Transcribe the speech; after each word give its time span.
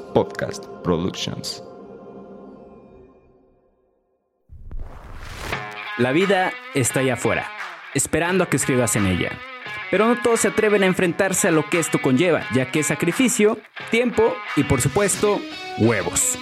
Podcast 0.00 0.64
Productions. 0.84 1.62
La 5.98 6.12
vida 6.12 6.52
está 6.74 7.00
allá 7.00 7.14
afuera, 7.14 7.50
esperando 7.94 8.44
a 8.44 8.48
que 8.48 8.56
escribas 8.56 8.96
en 8.96 9.06
ella. 9.06 9.30
Pero 9.90 10.06
no 10.06 10.20
todos 10.22 10.40
se 10.40 10.48
atreven 10.48 10.82
a 10.82 10.86
enfrentarse 10.86 11.48
a 11.48 11.50
lo 11.50 11.68
que 11.68 11.78
esto 11.78 12.00
conlleva, 12.00 12.44
ya 12.54 12.70
que 12.70 12.80
es 12.80 12.86
sacrificio, 12.86 13.58
tiempo 13.90 14.34
y 14.56 14.64
por 14.64 14.80
supuesto, 14.80 15.40
huevos. 15.78 16.38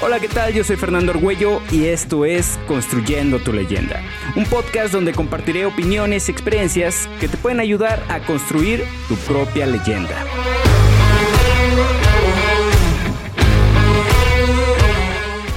Hola, 0.00 0.20
¿qué 0.20 0.28
tal? 0.28 0.52
Yo 0.52 0.62
soy 0.62 0.76
Fernando 0.76 1.12
Argüello 1.12 1.60
y 1.72 1.86
esto 1.86 2.24
es 2.24 2.58
Construyendo 2.68 3.38
tu 3.40 3.52
leyenda, 3.52 4.00
un 4.36 4.44
podcast 4.44 4.92
donde 4.92 5.12
compartiré 5.12 5.66
opiniones 5.66 6.28
y 6.28 6.32
experiencias 6.32 7.08
que 7.20 7.28
te 7.28 7.36
pueden 7.36 7.60
ayudar 7.60 8.02
a 8.08 8.20
construir 8.20 8.84
tu 9.08 9.16
propia 9.16 9.66
leyenda. 9.66 10.24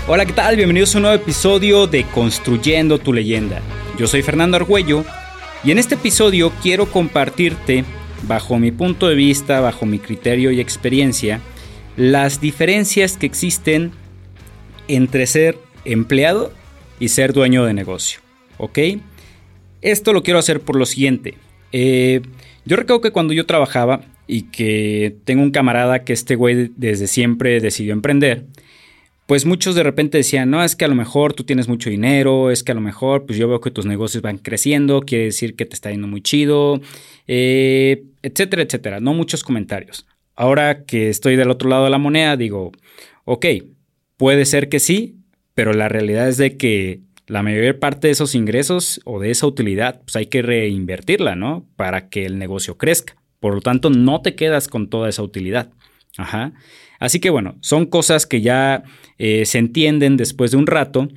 Hola, 0.07 0.25
¿qué 0.25 0.33
tal? 0.33 0.55
Bienvenidos 0.55 0.95
a 0.95 0.97
un 0.97 1.03
nuevo 1.03 1.21
episodio 1.21 1.85
de 1.85 2.03
Construyendo 2.05 2.97
tu 2.97 3.13
leyenda. 3.13 3.61
Yo 3.99 4.07
soy 4.07 4.23
Fernando 4.23 4.57
Argüello 4.57 5.05
y 5.63 5.69
en 5.69 5.77
este 5.77 5.93
episodio 5.93 6.51
quiero 6.63 6.91
compartirte, 6.91 7.85
bajo 8.27 8.57
mi 8.57 8.71
punto 8.71 9.07
de 9.07 9.13
vista, 9.13 9.61
bajo 9.61 9.85
mi 9.85 9.99
criterio 9.99 10.51
y 10.51 10.59
experiencia, 10.59 11.39
las 11.97 12.41
diferencias 12.41 13.15
que 13.15 13.27
existen 13.27 13.91
entre 14.87 15.27
ser 15.27 15.59
empleado 15.85 16.51
y 16.99 17.09
ser 17.09 17.31
dueño 17.31 17.63
de 17.63 17.75
negocio. 17.75 18.21
¿Ok? 18.57 18.79
Esto 19.83 20.13
lo 20.13 20.23
quiero 20.23 20.39
hacer 20.39 20.61
por 20.61 20.77
lo 20.77 20.87
siguiente. 20.87 21.35
Eh, 21.71 22.21
yo 22.65 22.75
recuerdo 22.75 23.01
que 23.01 23.11
cuando 23.11 23.33
yo 23.33 23.45
trabajaba 23.45 24.01
y 24.25 24.43
que 24.43 25.15
tengo 25.25 25.43
un 25.43 25.51
camarada 25.51 26.03
que 26.03 26.13
este 26.13 26.35
güey 26.35 26.71
desde 26.75 27.05
siempre 27.05 27.59
decidió 27.59 27.93
emprender, 27.93 28.45
pues 29.31 29.45
muchos 29.45 29.75
de 29.75 29.83
repente 29.83 30.17
decían, 30.17 30.49
no, 30.49 30.61
es 30.61 30.75
que 30.75 30.83
a 30.83 30.89
lo 30.89 30.95
mejor 30.95 31.31
tú 31.31 31.45
tienes 31.45 31.69
mucho 31.69 31.89
dinero, 31.89 32.51
es 32.51 32.63
que 32.63 32.73
a 32.73 32.75
lo 32.75 32.81
mejor 32.81 33.25
pues 33.25 33.39
yo 33.39 33.47
veo 33.47 33.61
que 33.61 33.71
tus 33.71 33.85
negocios 33.85 34.21
van 34.21 34.37
creciendo, 34.37 34.99
quiere 34.99 35.23
decir 35.25 35.55
que 35.55 35.65
te 35.65 35.73
está 35.73 35.89
yendo 35.89 36.07
muy 36.07 36.21
chido, 36.21 36.81
eh, 37.27 38.03
etcétera, 38.23 38.63
etcétera. 38.63 38.99
No 38.99 39.13
muchos 39.13 39.45
comentarios. 39.45 40.05
Ahora 40.35 40.83
que 40.83 41.07
estoy 41.07 41.37
del 41.37 41.49
otro 41.49 41.69
lado 41.69 41.85
de 41.85 41.91
la 41.91 41.97
moneda, 41.97 42.35
digo, 42.35 42.73
ok, 43.23 43.45
Puede 44.21 44.45
ser 44.45 44.69
que 44.69 44.79
sí, 44.79 45.17
pero 45.55 45.73
la 45.73 45.89
realidad 45.89 46.29
es 46.29 46.37
de 46.37 46.55
que 46.55 47.01
la 47.25 47.41
mayor 47.41 47.79
parte 47.79 48.05
de 48.05 48.11
esos 48.11 48.35
ingresos 48.35 49.01
o 49.03 49.19
de 49.19 49.31
esa 49.31 49.47
utilidad, 49.47 49.99
pues 50.01 50.15
hay 50.15 50.27
que 50.27 50.43
reinvertirla, 50.43 51.35
¿no? 51.35 51.65
Para 51.75 52.07
que 52.07 52.27
el 52.27 52.37
negocio 52.37 52.77
crezca. 52.77 53.15
Por 53.39 53.55
lo 53.55 53.61
tanto, 53.61 53.89
no 53.89 54.21
te 54.21 54.35
quedas 54.35 54.67
con 54.67 54.91
toda 54.91 55.09
esa 55.09 55.23
utilidad. 55.23 55.71
Ajá. 56.17 56.53
Así 56.99 57.19
que 57.19 57.29
bueno, 57.29 57.57
son 57.61 57.85
cosas 57.85 58.25
que 58.25 58.41
ya 58.41 58.83
eh, 59.17 59.45
se 59.45 59.57
entienden 59.57 60.17
después 60.17 60.51
de 60.51 60.57
un 60.57 60.67
rato, 60.67 61.07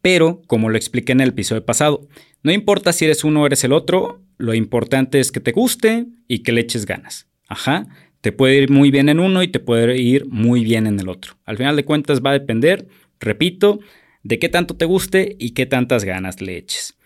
pero 0.00 0.42
como 0.46 0.68
lo 0.68 0.76
expliqué 0.76 1.12
en 1.12 1.20
el 1.20 1.30
episodio 1.30 1.64
pasado, 1.64 2.08
no 2.42 2.52
importa 2.52 2.92
si 2.92 3.04
eres 3.04 3.24
uno 3.24 3.42
o 3.42 3.46
eres 3.46 3.64
el 3.64 3.72
otro, 3.72 4.22
lo 4.36 4.54
importante 4.54 5.20
es 5.20 5.30
que 5.30 5.40
te 5.40 5.52
guste 5.52 6.06
y 6.28 6.40
que 6.40 6.52
le 6.52 6.60
eches 6.60 6.86
ganas. 6.86 7.28
Ajá. 7.48 7.86
Te 8.20 8.30
puede 8.30 8.56
ir 8.56 8.70
muy 8.70 8.90
bien 8.92 9.08
en 9.08 9.18
uno 9.18 9.42
y 9.42 9.48
te 9.48 9.58
puede 9.58 9.98
ir 10.00 10.26
muy 10.26 10.62
bien 10.62 10.86
en 10.86 10.98
el 11.00 11.08
otro. 11.08 11.34
Al 11.44 11.56
final 11.56 11.74
de 11.74 11.84
cuentas 11.84 12.20
va 12.24 12.30
a 12.30 12.34
depender, 12.38 12.86
repito, 13.18 13.80
de 14.22 14.38
qué 14.38 14.48
tanto 14.48 14.76
te 14.76 14.84
guste 14.84 15.36
y 15.38 15.50
qué 15.50 15.66
tantas 15.66 16.04
ganas 16.04 16.40
le 16.40 16.56
eches. 16.56 16.96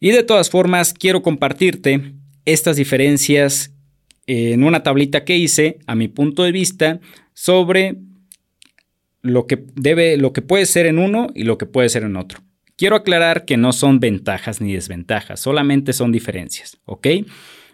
Y 0.00 0.10
de 0.10 0.22
todas 0.22 0.48
formas, 0.48 0.94
quiero 0.94 1.22
compartirte 1.22 2.14
estas 2.46 2.76
diferencias 2.76 3.75
en 4.26 4.64
una 4.64 4.82
tablita 4.82 5.24
que 5.24 5.36
hice, 5.36 5.78
a 5.86 5.94
mi 5.94 6.08
punto 6.08 6.42
de 6.42 6.52
vista, 6.52 7.00
sobre 7.32 7.96
lo 9.22 9.46
que 9.46 9.64
debe, 9.74 10.16
lo 10.16 10.32
que 10.32 10.42
puede 10.42 10.66
ser 10.66 10.86
en 10.86 10.98
uno 10.98 11.28
y 11.34 11.44
lo 11.44 11.58
que 11.58 11.66
puede 11.66 11.88
ser 11.88 12.02
en 12.02 12.16
otro. 12.16 12.40
Quiero 12.76 12.96
aclarar 12.96 13.44
que 13.44 13.56
no 13.56 13.72
son 13.72 14.00
ventajas 14.00 14.60
ni 14.60 14.72
desventajas, 14.74 15.40
solamente 15.40 15.92
son 15.92 16.12
diferencias, 16.12 16.78
¿ok? 16.84 17.06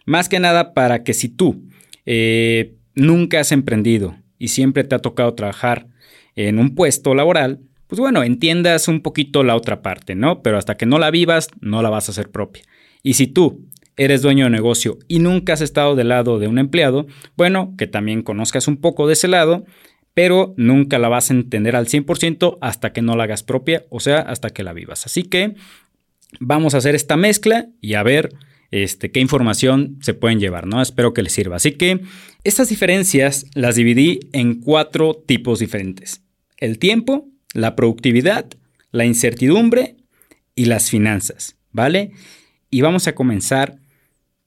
Más 0.07 0.29
que 0.29 0.41
nada 0.41 0.75
para 0.75 1.03
que 1.03 1.15
si 1.15 1.29
tú 1.29 1.69
eh, 2.07 2.75
nunca 2.95 3.41
has 3.41 3.53
emprendido 3.53 4.17
y 4.39 4.49
siempre 4.49 4.85
te 4.85 4.95
ha 4.95 5.01
tocado 5.01 5.35
trabajar 5.35 5.89
en 6.35 6.59
un 6.59 6.75
puesto 6.75 7.15
laboral, 7.15 7.61
pues 7.87 8.01
bueno, 8.01 8.23
entiendas 8.23 8.89
un 8.89 9.01
poquito 9.03 9.43
la 9.43 9.55
otra 9.55 9.83
parte, 9.83 10.15
¿no? 10.15 10.43
Pero 10.43 10.57
hasta 10.57 10.77
que 10.77 10.87
no 10.87 10.99
la 10.99 11.11
vivas, 11.11 11.49
no 11.61 11.83
la 11.83 11.91
vas 11.91 12.09
a 12.09 12.13
hacer 12.13 12.31
propia. 12.31 12.63
Y 13.03 13.15
si 13.15 13.27
tú 13.27 13.69
eres 13.97 14.23
dueño 14.23 14.45
de 14.45 14.51
negocio 14.51 14.99
y 15.09 15.19
nunca 15.19 15.53
has 15.53 15.61
estado 15.61 15.97
del 15.97 16.09
lado 16.09 16.39
de 16.39 16.49
un 16.49 16.59
empleado, 16.59 17.07
bueno, 17.37 17.75
que 17.77 17.87
también 17.87 18.23
conozcas 18.23 18.69
un 18.69 18.77
poco 18.79 19.07
de 19.07 19.15
ese 19.15 19.29
lado, 19.29 19.65
pero 20.15 20.55
nunca 20.57 20.99
la 20.99 21.09
vas 21.09 21.31
a 21.31 21.35
entender 21.35 21.77
al 21.77 21.87
100% 21.87 22.59
hasta 22.61 22.93
que 22.93 23.03
no 23.03 23.17
la 23.17 23.25
hagas 23.25 23.43
propia, 23.43 23.85
o 23.91 24.01
sea, 24.01 24.21
hasta 24.21 24.51
que 24.51 24.63
la 24.63 24.73
vivas. 24.73 25.07
Así 25.07 25.23
que 25.23 25.55
vamos 26.41 26.75
a 26.75 26.79
hacer 26.79 26.95
esta 26.95 27.17
mezcla 27.17 27.69
y 27.81 27.95
a 27.95 28.03
ver 28.03 28.35
este, 28.71 29.11
qué 29.11 29.21
información 29.21 29.99
se 30.01 30.15
pueden 30.15 30.41
llevar, 30.41 30.67
¿no? 30.67 30.81
Espero 30.81 31.13
que 31.13 31.23
les 31.23 31.33
sirva. 31.33 31.57
Así 31.57 31.73
que 31.73 32.01
estas 32.45 32.71
diferencias 32.71 33.47
las 33.55 33.77
dividí 33.77 34.21
en 34.33 34.61
cuatro 34.61 35.15
tipos 35.15 35.59
diferentes. 35.59 36.23
El 36.57 36.79
tiempo, 36.79 37.29
la 37.53 37.77
productividad, 37.77 38.47
la 38.91 39.05
incertidumbre 39.05 39.97
y 40.55 40.67
las 40.67 40.91
finanzas, 40.91 41.57
¿vale? 41.71 42.13
Y 42.71 42.81
vamos 42.81 43.07
a 43.07 43.15
comenzar 43.15 43.79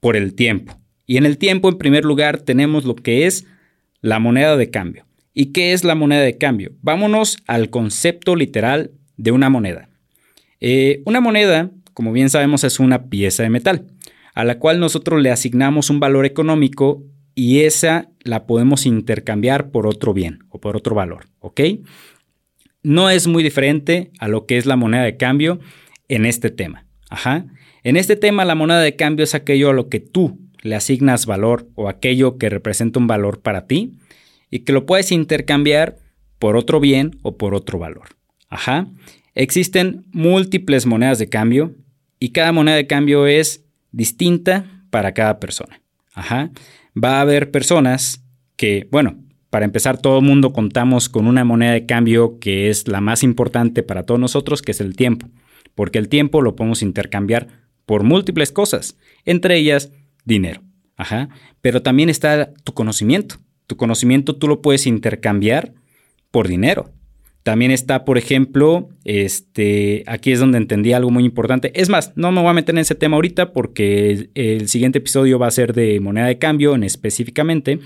por 0.05 0.15
el 0.15 0.35
tiempo. 0.35 0.79
Y 1.07 1.17
en 1.17 1.25
el 1.25 1.39
tiempo, 1.39 1.67
en 1.67 1.79
primer 1.79 2.05
lugar, 2.05 2.39
tenemos 2.39 2.85
lo 2.85 2.93
que 2.93 3.25
es 3.25 3.47
la 4.01 4.19
moneda 4.19 4.55
de 4.55 4.69
cambio. 4.69 5.07
¿Y 5.33 5.47
qué 5.47 5.73
es 5.73 5.83
la 5.83 5.95
moneda 5.95 6.21
de 6.21 6.37
cambio? 6.37 6.73
Vámonos 6.83 7.39
al 7.47 7.71
concepto 7.71 8.35
literal 8.35 8.91
de 9.17 9.31
una 9.31 9.49
moneda. 9.49 9.89
Eh, 10.59 11.01
una 11.07 11.21
moneda, 11.21 11.71
como 11.95 12.11
bien 12.11 12.29
sabemos, 12.29 12.63
es 12.63 12.79
una 12.79 13.05
pieza 13.05 13.41
de 13.41 13.49
metal 13.49 13.87
a 14.35 14.43
la 14.43 14.59
cual 14.59 14.79
nosotros 14.79 15.23
le 15.23 15.31
asignamos 15.31 15.89
un 15.89 15.99
valor 15.99 16.27
económico 16.27 17.01
y 17.33 17.61
esa 17.61 18.11
la 18.21 18.45
podemos 18.45 18.85
intercambiar 18.85 19.71
por 19.71 19.87
otro 19.87 20.13
bien 20.13 20.43
o 20.49 20.61
por 20.61 20.77
otro 20.77 20.93
valor, 20.93 21.25
¿ok? 21.39 21.61
No 22.83 23.09
es 23.09 23.25
muy 23.25 23.41
diferente 23.41 24.11
a 24.19 24.27
lo 24.27 24.45
que 24.45 24.57
es 24.57 24.67
la 24.67 24.75
moneda 24.75 25.01
de 25.01 25.17
cambio 25.17 25.59
en 26.09 26.27
este 26.27 26.51
tema. 26.51 26.85
Ajá. 27.09 27.47
En 27.85 27.97
este 27.97 28.15
tema 28.15 28.45
la 28.45 28.55
moneda 28.55 28.79
de 28.79 28.95
cambio 28.95 29.23
es 29.23 29.35
aquello 29.35 29.69
a 29.69 29.73
lo 29.73 29.89
que 29.89 29.99
tú 29.99 30.39
le 30.63 30.73
asignas 30.73 31.27
valor 31.27 31.69
o 31.75 31.87
aquello 31.87 32.39
que 32.39 32.49
representa 32.49 32.97
un 32.97 33.05
valor 33.05 33.41
para 33.41 33.67
ti 33.67 33.99
y 34.49 34.61
que 34.61 34.73
lo 34.73 34.87
puedes 34.87 35.11
intercambiar 35.11 35.97
por 36.39 36.57
otro 36.57 36.79
bien 36.79 37.19
o 37.21 37.37
por 37.37 37.53
otro 37.53 37.77
valor. 37.77 38.07
Ajá. 38.49 38.87
Existen 39.35 40.03
múltiples 40.11 40.87
monedas 40.87 41.19
de 41.19 41.29
cambio 41.29 41.75
y 42.19 42.29
cada 42.29 42.51
moneda 42.51 42.75
de 42.75 42.87
cambio 42.87 43.27
es 43.27 43.65
distinta 43.91 44.65
para 44.89 45.13
cada 45.13 45.39
persona. 45.39 45.79
Ajá. 46.15 46.49
Va 46.97 47.19
a 47.19 47.21
haber 47.21 47.51
personas 47.51 48.25
que, 48.55 48.87
bueno, 48.89 49.19
para 49.51 49.65
empezar, 49.65 50.01
todo 50.01 50.17
el 50.17 50.25
mundo 50.25 50.53
contamos 50.53 51.07
con 51.07 51.27
una 51.27 51.43
moneda 51.43 51.73
de 51.73 51.85
cambio 51.85 52.39
que 52.39 52.71
es 52.71 52.87
la 52.87 52.99
más 52.99 53.21
importante 53.21 53.83
para 53.83 54.01
todos 54.01 54.19
nosotros, 54.19 54.63
que 54.63 54.71
es 54.71 54.81
el 54.81 54.95
tiempo, 54.95 55.29
porque 55.75 55.99
el 55.99 56.09
tiempo 56.09 56.41
lo 56.41 56.55
podemos 56.55 56.81
intercambiar 56.81 57.63
por 57.85 58.03
múltiples 58.03 58.51
cosas, 58.51 58.97
entre 59.25 59.57
ellas 59.57 59.91
dinero. 60.23 60.61
Ajá. 60.97 61.29
Pero 61.61 61.81
también 61.81 62.09
está 62.09 62.53
tu 62.63 62.73
conocimiento. 62.73 63.35
Tu 63.67 63.77
conocimiento 63.77 64.35
tú 64.35 64.47
lo 64.47 64.61
puedes 64.61 64.87
intercambiar 64.87 65.73
por 66.31 66.47
dinero. 66.47 66.91
También 67.43 67.69
está, 67.69 68.05
por 68.05 68.17
ejemplo, 68.17 68.89
este, 69.03 70.03
aquí 70.07 70.31
es 70.31 70.39
donde 70.39 70.57
entendí 70.57 70.93
algo 70.93 71.11
muy 71.11 71.25
importante. 71.25 71.71
Es 71.79 71.89
más, 71.89 72.11
no 72.15 72.31
me 72.31 72.41
voy 72.41 72.49
a 72.49 72.53
meter 72.53 72.73
en 72.73 72.79
ese 72.79 72.95
tema 72.95 73.17
ahorita 73.17 73.53
porque 73.53 74.29
el 74.33 74.67
siguiente 74.67 74.97
episodio 74.97 75.37
va 75.37 75.45
a 75.45 75.51
ser 75.51 75.73
de 75.73 75.99
moneda 75.99 76.25
de 76.25 76.39
cambio 76.39 76.73
en 76.73 76.83
específicamente. 76.83 77.79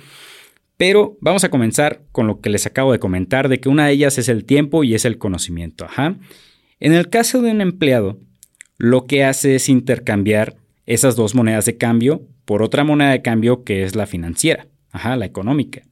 Pero 0.78 1.18
vamos 1.19 1.44
a 1.44 1.50
comenzar 1.50 2.04
con 2.13 2.25
lo 2.25 2.40
que 2.40 2.50
les 2.50 2.66
acabo 2.66 2.94
de 2.94 3.00
comentar, 3.00 3.50
de 3.50 3.60
que 3.60 3.68
una 3.68 3.88
de 3.88 3.92
ellas 3.92 4.18
es 4.18 4.30
el 4.30 4.46
tiempo 4.46 4.86
y 4.86 4.96
es 4.96 5.04
el 5.04 5.18
conocimiento. 5.18 5.84
Ajá. 5.84 6.16
En 6.80 6.94
el 6.94 7.10
caso 7.10 7.42
de 7.42 7.51
un 7.51 7.60
empleado, 7.60 8.18
lo 8.80 9.06
que 9.06 9.26
hace 9.26 9.56
es 9.56 9.70
intercambiar 9.70 10.56
esas 10.88 11.16
dos 11.16 11.36
monedas 11.36 11.66
de 11.66 11.78
cambio 11.78 12.26
por 12.46 12.64
otra 12.64 12.84
moneda 12.84 13.12
de 13.12 13.22
cambio 13.22 13.64
que 13.64 13.84
es 13.84 13.96
la 13.96 14.08
financiera, 14.08 14.68
ajá, 14.92 15.16
la 15.18 15.26
económica. 15.26 15.84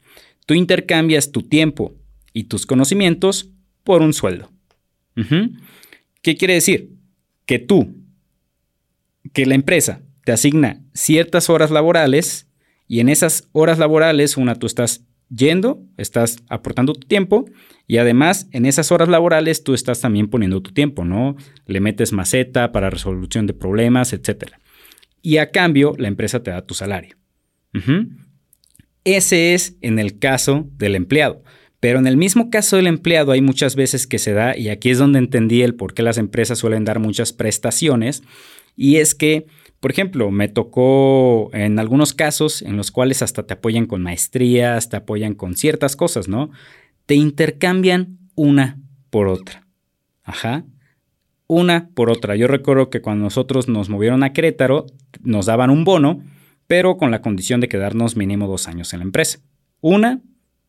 Tú 0.47 0.55
intercambias 0.55 1.31
tu 1.31 1.43
tiempo 1.43 1.93
y 2.33 2.45
tus 2.45 2.65
conocimientos 2.65 3.51
por 3.83 4.01
un 4.01 4.13
sueldo. 4.13 4.51
¿Qué 6.21 6.37
quiere 6.37 6.55
decir? 6.55 6.93
Que 7.45 7.59
tú, 7.59 7.95
que 9.33 9.45
la 9.45 9.55
empresa 9.55 10.01
te 10.23 10.31
asigna 10.31 10.81
ciertas 10.93 11.49
horas 11.49 11.71
laborales 11.71 12.47
y 12.87 13.01
en 13.01 13.09
esas 13.09 13.49
horas 13.51 13.79
laborales, 13.79 14.37
una, 14.37 14.55
tú 14.55 14.65
estás 14.65 15.03
yendo, 15.29 15.83
estás 15.97 16.37
aportando 16.49 16.93
tu 16.93 17.07
tiempo 17.07 17.45
y 17.87 17.97
además 17.97 18.47
en 18.51 18.65
esas 18.65 18.91
horas 18.91 19.09
laborales 19.09 19.63
tú 19.63 19.73
estás 19.73 20.01
también 20.01 20.29
poniendo 20.29 20.61
tu 20.61 20.71
tiempo, 20.71 21.05
¿no? 21.05 21.35
Le 21.65 21.79
metes 21.79 22.13
maceta 22.13 22.71
para 22.71 22.89
resolución 22.89 23.47
de 23.47 23.53
problemas, 23.53 24.13
etc. 24.13 24.51
Y 25.21 25.37
a 25.37 25.51
cambio 25.51 25.93
la 25.97 26.07
empresa 26.07 26.43
te 26.43 26.51
da 26.51 26.65
tu 26.65 26.73
salario. 26.73 27.15
Ese 29.03 29.53
es 29.53 29.77
en 29.81 29.99
el 29.99 30.19
caso 30.19 30.67
del 30.77 30.95
empleado. 30.95 31.43
Pero 31.79 31.99
en 31.99 32.07
el 32.07 32.17
mismo 32.17 32.49
caso 32.49 32.75
del 32.75 32.87
empleado 32.87 33.31
hay 33.31 33.41
muchas 33.41 33.75
veces 33.75 34.07
que 34.07 34.17
se 34.17 34.33
da, 34.33 34.57
y 34.57 34.69
aquí 34.69 34.89
es 34.89 34.97
donde 34.97 35.19
entendí 35.19 35.61
el 35.61 35.75
por 35.75 35.93
qué 35.93 36.01
las 36.01 36.17
empresas 36.17 36.57
suelen 36.57 36.85
dar 36.85 36.99
muchas 36.99 37.33
prestaciones, 37.33 38.23
y 38.75 38.95
es 38.97 39.13
que, 39.13 39.45
por 39.79 39.91
ejemplo, 39.91 40.31
me 40.31 40.47
tocó 40.47 41.49
en 41.53 41.77
algunos 41.77 42.13
casos 42.13 42.61
en 42.61 42.77
los 42.77 42.91
cuales 42.91 43.21
hasta 43.21 43.43
te 43.43 43.53
apoyan 43.53 43.85
con 43.85 44.01
maestrías, 44.01 44.89
te 44.89 44.97
apoyan 44.97 45.35
con 45.35 45.55
ciertas 45.55 45.95
cosas, 45.95 46.27
¿no? 46.27 46.49
Te 47.05 47.15
intercambian 47.15 48.17
una 48.35 48.79
por 49.09 49.27
otra. 49.27 49.67
Ajá. 50.23 50.65
Una 51.45 51.89
por 51.93 52.09
otra. 52.09 52.35
Yo 52.35 52.47
recuerdo 52.47 52.89
que 52.89 53.01
cuando 53.01 53.25
nosotros 53.25 53.67
nos 53.69 53.87
movieron 53.87 54.23
a 54.23 54.33
Querétaro, 54.33 54.87
nos 55.21 55.45
daban 55.45 55.69
un 55.69 55.85
bono, 55.85 56.21
pero 56.65 56.97
con 56.97 57.11
la 57.11 57.21
condición 57.21 57.61
de 57.61 57.69
quedarnos 57.69 58.17
mínimo 58.17 58.47
dos 58.47 58.67
años 58.67 58.91
en 58.93 58.99
la 58.99 59.05
empresa. 59.05 59.39
Una 59.79 60.21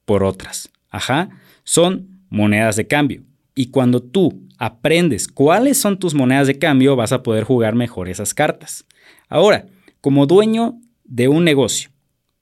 por 0.04 0.22
otras. 0.22 0.70
Ajá, 0.90 1.30
son 1.64 2.22
monedas 2.28 2.76
de 2.76 2.86
cambio. 2.86 3.22
Y 3.58 3.72
cuando 3.72 4.00
tú 4.00 4.46
aprendes 4.56 5.26
cuáles 5.26 5.78
son 5.78 5.98
tus 5.98 6.14
monedas 6.14 6.46
de 6.46 6.60
cambio, 6.60 6.94
vas 6.94 7.10
a 7.10 7.24
poder 7.24 7.42
jugar 7.42 7.74
mejor 7.74 8.08
esas 8.08 8.32
cartas. 8.32 8.86
Ahora, 9.28 9.66
como 10.00 10.26
dueño 10.26 10.78
de 11.02 11.26
un 11.26 11.42
negocio, 11.42 11.90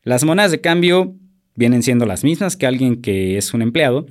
las 0.03 0.25
monedas 0.25 0.51
de 0.51 0.61
cambio 0.61 1.17
vienen 1.55 1.83
siendo 1.83 2.05
las 2.05 2.23
mismas 2.23 2.55
que 2.55 2.67
alguien 2.67 3.01
que 3.01 3.39
es 3.39 3.55
un 3.55 3.63
empleado, 3.63 4.05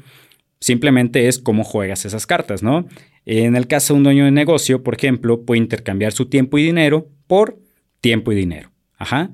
simplemente 0.59 1.27
es 1.27 1.37
cómo 1.37 1.63
juegas 1.63 2.05
esas 2.05 2.25
cartas, 2.25 2.63
¿no? 2.63 2.87
En 3.27 3.55
el 3.55 3.67
caso 3.67 3.93
de 3.93 3.99
un 3.99 4.03
dueño 4.05 4.25
de 4.25 4.31
negocio, 4.31 4.81
por 4.81 4.95
ejemplo, 4.95 5.45
puede 5.45 5.59
intercambiar 5.59 6.11
su 6.11 6.25
tiempo 6.25 6.57
y 6.57 6.63
dinero 6.63 7.07
por 7.27 7.59
tiempo 8.01 8.31
y 8.31 8.35
dinero. 8.35 8.71
Ajá. 8.97 9.29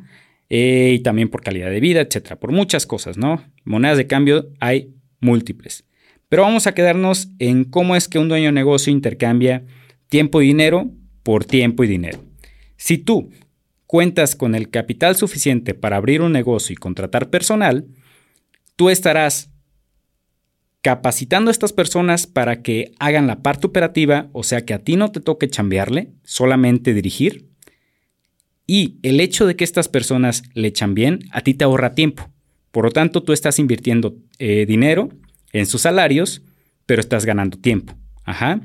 Eh, 0.49 0.91
y 0.95 0.99
también 0.99 1.29
por 1.29 1.41
calidad 1.41 1.69
de 1.69 1.79
vida, 1.79 2.01
etcétera, 2.01 2.37
por 2.37 2.51
muchas 2.51 2.85
cosas, 2.85 3.15
¿no? 3.17 3.41
Monedas 3.63 3.95
de 3.95 4.07
cambio 4.07 4.49
hay 4.59 4.93
múltiples. 5.21 5.85
Pero 6.31 6.43
vamos 6.43 6.65
a 6.65 6.73
quedarnos 6.73 7.27
en 7.39 7.65
cómo 7.65 7.93
es 7.93 8.07
que 8.07 8.17
un 8.17 8.29
dueño 8.29 8.45
de 8.45 8.51
negocio 8.53 8.89
intercambia 8.89 9.65
tiempo 10.07 10.41
y 10.41 10.47
dinero 10.47 10.89
por 11.23 11.43
tiempo 11.43 11.83
y 11.83 11.89
dinero. 11.89 12.23
Si 12.77 12.97
tú 12.97 13.31
cuentas 13.85 14.37
con 14.37 14.55
el 14.55 14.69
capital 14.69 15.17
suficiente 15.17 15.73
para 15.73 15.97
abrir 15.97 16.21
un 16.21 16.31
negocio 16.31 16.71
y 16.71 16.77
contratar 16.77 17.29
personal, 17.29 17.85
tú 18.77 18.89
estarás 18.89 19.51
capacitando 20.79 21.49
a 21.49 21.51
estas 21.51 21.73
personas 21.73 22.27
para 22.27 22.61
que 22.61 22.93
hagan 22.97 23.27
la 23.27 23.41
parte 23.41 23.67
operativa, 23.67 24.29
o 24.31 24.43
sea 24.43 24.63
que 24.63 24.73
a 24.73 24.79
ti 24.79 24.95
no 24.95 25.11
te 25.11 25.19
toque 25.19 25.49
chambearle, 25.49 26.13
solamente 26.23 26.93
dirigir, 26.93 27.49
y 28.65 28.99
el 29.03 29.19
hecho 29.19 29.45
de 29.45 29.57
que 29.57 29.65
estas 29.65 29.89
personas 29.89 30.43
le 30.53 30.71
bien, 30.91 31.19
a 31.33 31.41
ti 31.41 31.55
te 31.55 31.65
ahorra 31.65 31.93
tiempo. 31.93 32.29
Por 32.71 32.85
lo 32.85 32.91
tanto, 32.91 33.21
tú 33.21 33.33
estás 33.33 33.59
invirtiendo 33.59 34.15
eh, 34.39 34.65
dinero 34.65 35.09
en 35.53 35.65
sus 35.65 35.81
salarios, 35.81 36.41
pero 36.85 37.01
estás 37.01 37.25
ganando 37.25 37.57
tiempo. 37.57 37.93
Ajá. 38.23 38.61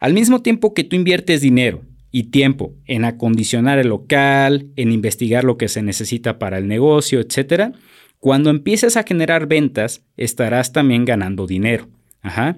Al 0.00 0.12
mismo 0.12 0.42
tiempo 0.42 0.74
que 0.74 0.84
tú 0.84 0.96
inviertes 0.96 1.40
dinero 1.40 1.82
y 2.10 2.24
tiempo 2.24 2.74
en 2.86 3.04
acondicionar 3.04 3.78
el 3.78 3.88
local, 3.88 4.70
en 4.76 4.92
investigar 4.92 5.44
lo 5.44 5.56
que 5.56 5.68
se 5.68 5.82
necesita 5.82 6.38
para 6.38 6.58
el 6.58 6.68
negocio, 6.68 7.20
etc., 7.20 7.74
cuando 8.18 8.50
empieces 8.50 8.96
a 8.96 9.04
generar 9.04 9.46
ventas, 9.46 10.02
estarás 10.16 10.72
también 10.72 11.04
ganando 11.04 11.46
dinero. 11.46 11.88
Ajá. 12.22 12.56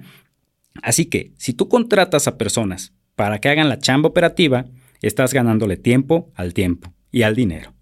Así 0.83 1.07
que, 1.07 1.33
si 1.37 1.53
tú 1.53 1.69
contratas 1.69 2.29
a 2.29 2.39
personas 2.39 2.93
para 3.17 3.39
que 3.39 3.49
hagan 3.49 3.69
la 3.69 3.79
chamba 3.79 4.09
operativa, 4.09 4.67
estás 5.03 5.35
ganándole 5.35 5.77
tiempo 5.77 6.31
al 6.35 6.55
tiempo 6.55 6.95
y 7.11 7.23
al 7.23 7.35
dinero. 7.35 7.75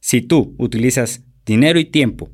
Si 0.00 0.22
tú 0.22 0.54
utilizas 0.58 1.22
dinero 1.44 1.78
y 1.78 1.84
tiempo 1.84 2.30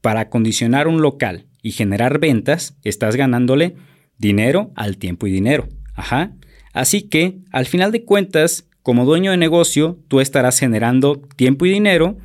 para 0.00 0.20
acondicionar 0.20 0.88
un 0.88 1.02
local 1.02 1.46
y 1.62 1.72
generar 1.72 2.18
ventas, 2.18 2.76
estás 2.82 3.16
ganándole 3.16 3.76
dinero 4.18 4.72
al 4.76 4.98
tiempo 4.98 5.26
y 5.26 5.32
dinero. 5.32 5.68
Ajá. 5.94 6.32
Así 6.72 7.02
que, 7.02 7.38
al 7.50 7.66
final 7.66 7.92
de 7.92 8.04
cuentas, 8.04 8.68
como 8.82 9.04
dueño 9.04 9.30
de 9.30 9.36
negocio, 9.36 9.98
tú 10.08 10.20
estarás 10.20 10.58
generando 10.58 11.20
tiempo 11.36 11.66
y 11.66 11.70
dinero 11.70 12.16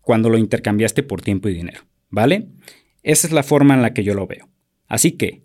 cuando 0.00 0.30
lo 0.30 0.38
intercambiaste 0.38 1.02
por 1.02 1.22
tiempo 1.22 1.48
y 1.48 1.54
dinero. 1.54 1.82
¿Vale? 2.08 2.48
Esa 3.02 3.26
es 3.26 3.32
la 3.32 3.42
forma 3.42 3.74
en 3.74 3.82
la 3.82 3.94
que 3.94 4.02
yo 4.02 4.14
lo 4.14 4.26
veo. 4.26 4.48
Así 4.88 5.12
que, 5.12 5.44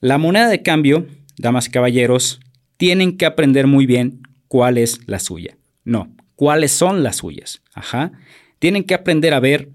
la 0.00 0.18
moneda 0.18 0.48
de 0.48 0.62
cambio, 0.62 1.06
damas 1.38 1.66
y 1.66 1.70
caballeros, 1.70 2.40
tienen 2.76 3.16
que 3.16 3.26
aprender 3.26 3.66
muy 3.66 3.86
bien 3.86 4.20
cuál 4.48 4.78
es 4.78 5.00
la 5.06 5.18
suya. 5.18 5.56
No, 5.84 6.14
cuáles 6.36 6.72
son 6.72 7.02
las 7.02 7.16
suyas. 7.16 7.62
Ajá. 7.72 8.12
Tienen 8.58 8.84
que 8.84 8.94
aprender 8.94 9.34
a 9.34 9.40
ver 9.40 9.70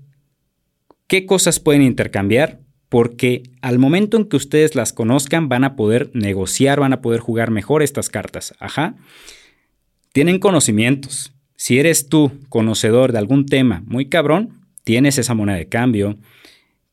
qué 1.07 1.25
cosas 1.25 1.59
pueden 1.59 1.81
intercambiar, 1.81 2.59
porque 2.89 3.43
al 3.61 3.77
momento 3.77 4.17
en 4.17 4.25
que 4.25 4.35
ustedes 4.35 4.75
las 4.75 4.93
conozcan 4.93 5.47
van 5.47 5.63
a 5.63 5.75
poder 5.75 6.09
negociar, 6.13 6.79
van 6.79 6.93
a 6.93 7.01
poder 7.01 7.19
jugar 7.19 7.51
mejor 7.51 7.83
estas 7.83 8.09
cartas. 8.09 8.55
Ajá. 8.59 8.95
Tienen 10.11 10.39
conocimientos. 10.39 11.31
Si 11.55 11.77
eres 11.77 12.09
tú 12.09 12.31
conocedor 12.49 13.11
de 13.11 13.19
algún 13.19 13.45
tema 13.45 13.83
muy 13.85 14.09
cabrón, 14.09 14.59
tienes 14.83 15.19
esa 15.19 15.35
moneda 15.35 15.57
de 15.57 15.67
cambio. 15.67 16.17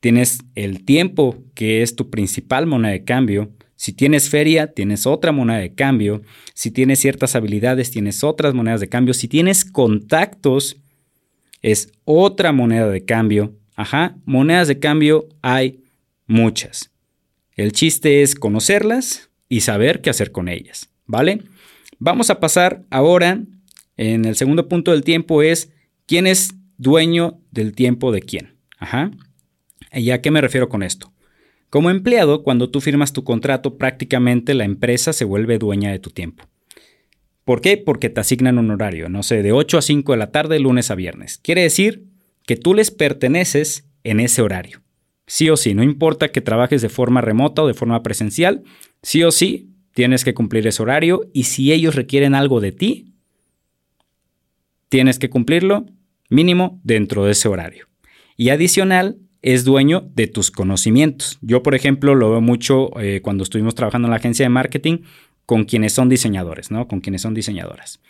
Tienes 0.01 0.41
el 0.55 0.85
tiempo, 0.85 1.43
que 1.55 1.83
es 1.83 1.97
tu 1.97 2.11
principal 2.11 2.67
moneda 2.67 2.93
de 2.93 3.05
cambio. 3.05 3.51
Si 3.77 3.93
tienes 3.93 4.29
feria, 4.29 4.75
tienes 4.75 5.07
otra 5.07 5.33
moneda 5.33 5.59
de 5.59 5.75
cambio. 5.75 6.23
Si 6.53 6.71
tienes 6.71 6.99
ciertas 6.99 7.35
habilidades, 7.35 7.91
tienes 7.91 8.23
otras 8.23 8.53
monedas 8.53 8.81
de 8.81 8.89
cambio. 8.89 9.15
Si 9.15 9.29
tienes 9.29 9.65
contactos, 9.65 10.77
es 11.63 11.93
otra 12.05 12.53
moneda 12.53 12.89
de 12.89 13.05
cambio. 13.05 13.55
Ajá, 13.77 14.17
monedas 14.25 14.69
de 14.69 14.79
cambio 14.79 15.29
hay 15.43 15.81
muchas. 16.27 16.91
El 17.55 17.73
chiste 17.73 18.23
es 18.23 18.35
conocerlas 18.35 19.31
y 19.49 19.61
saber 19.61 20.01
qué 20.01 20.11
hacer 20.11 20.33
con 20.33 20.49
ellas, 20.49 20.91
¿vale? 21.07 21.43
Vamos 21.99 22.31
a 22.31 22.41
pasar 22.41 22.85
ahora, 22.91 23.43
en 23.97 24.25
el 24.25 24.37
segundo 24.37 24.69
punto 24.69 24.91
del 24.91 25.05
tiempo, 25.05 25.43
es 25.43 25.73
quién 26.07 26.27
es 26.27 26.55
dueño 26.77 27.41
del 27.51 27.73
tiempo 27.73 28.13
de 28.13 28.21
quién. 28.21 28.57
Ajá. 28.79 29.11
¿Y 29.93 30.11
a 30.11 30.21
qué 30.21 30.31
me 30.31 30.41
refiero 30.41 30.69
con 30.69 30.83
esto? 30.83 31.13
Como 31.71 31.91
empleado, 31.91 32.43
cuando 32.43 32.71
tú 32.71 32.81
firmas 32.81 33.13
tu 33.13 33.25
contrato, 33.25 33.77
prácticamente 33.77 34.55
la 34.55 34.65
empresa 34.65 35.13
se 35.13 35.25
vuelve 35.25 35.59
dueña 35.59 35.91
de 35.91 35.99
tu 35.99 36.11
tiempo. 36.11 36.45
¿Por 37.45 37.61
qué? 37.61 37.77
Porque 37.77 38.11
te 38.11 38.21
asignan 38.21 38.59
un 38.59 38.71
horario, 38.71 39.09
no 39.09 39.23
sé, 39.23 39.43
de 39.43 39.53
8 39.53 39.79
a 39.79 39.83
5 39.83 40.13
de 40.13 40.19
la 40.19 40.33
tarde, 40.33 40.59
lunes 40.59 40.91
a 40.91 40.95
viernes. 40.95 41.39
Quiere 41.39 41.63
decir 41.63 42.05
que 42.45 42.57
tú 42.57 42.75
les 42.75 42.91
perteneces 42.91 43.87
en 44.05 44.21
ese 44.21 44.43
horario. 44.43 44.83
Sí 45.27 45.51
o 45.51 45.57
sí, 45.57 45.75
no 45.75 45.83
importa 45.83 46.29
que 46.29 46.41
trabajes 46.41 46.83
de 46.83 46.89
forma 46.89 47.21
remota 47.21 47.63
o 47.63 47.67
de 47.67 47.75
forma 47.75 48.03
presencial, 48.03 48.63
sí 49.03 49.23
o 49.25 49.33
sí 49.33 49.71
tienes 49.93 50.25
que 50.25 50.35
cumplir 50.35 50.67
ese 50.67 50.83
horario 50.83 51.29
y 51.33 51.45
si 51.45 51.73
ellos 51.73 51.95
requieren 51.95 52.35
algo 52.35 52.61
de 52.61 52.73
ti, 52.73 53.13
tienes 54.89 55.19
que 55.19 55.31
cumplirlo 55.31 55.87
mínimo 56.31 56.81
dentro 56.85 57.25
de 57.25 57.33
ese 57.33 57.49
horario. 57.49 57.87
Y 58.37 58.51
adicional, 58.51 59.19
es 59.43 59.65
dueño 59.65 60.11
de 60.15 60.27
tus 60.27 60.51
conocimientos. 60.51 61.39
Yo, 61.41 61.63
por 61.63 61.75
ejemplo, 61.75 62.15
lo 62.15 62.31
veo 62.31 62.41
mucho 62.41 62.91
eh, 63.01 63.21
cuando 63.23 63.45
estuvimos 63.45 63.75
trabajando 63.75 64.07
en 64.07 64.11
la 64.11 64.17
agencia 64.17 64.45
de 64.45 64.51
marketing 64.51 64.99
con 65.45 65.65
quienes 65.65 65.93
son 65.93 66.09
diseñadores, 66.09 66.71
¿no? 66.71 66.89
Con 66.89 67.01
quienes 67.01 67.23
son 67.23 67.33
diseñadoras. 67.33 68.01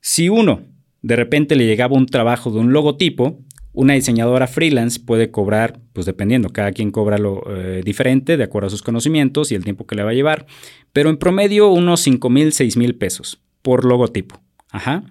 Si 0.00 0.28
uno 0.28 0.62
de 1.02 1.16
repente 1.16 1.54
le 1.54 1.66
llegaba 1.66 1.96
un 1.96 2.06
trabajo 2.06 2.50
de 2.50 2.58
un 2.58 2.72
logotipo, 2.72 3.38
una 3.76 3.92
diseñadora 3.92 4.46
freelance 4.46 4.98
puede 4.98 5.30
cobrar, 5.30 5.78
pues 5.92 6.06
dependiendo, 6.06 6.48
cada 6.48 6.72
quien 6.72 6.90
cobra 6.90 7.18
lo 7.18 7.42
eh, 7.54 7.82
diferente 7.84 8.38
de 8.38 8.44
acuerdo 8.44 8.68
a 8.68 8.70
sus 8.70 8.82
conocimientos 8.82 9.52
y 9.52 9.54
el 9.54 9.64
tiempo 9.64 9.86
que 9.86 9.94
le 9.94 10.02
va 10.02 10.10
a 10.10 10.14
llevar, 10.14 10.46
pero 10.94 11.10
en 11.10 11.18
promedio 11.18 11.68
unos 11.68 12.00
5 12.00 12.30
mil, 12.30 12.54
6 12.54 12.78
mil 12.78 12.94
pesos 12.94 13.38
por 13.60 13.84
logotipo. 13.84 14.40
Ajá. 14.70 15.04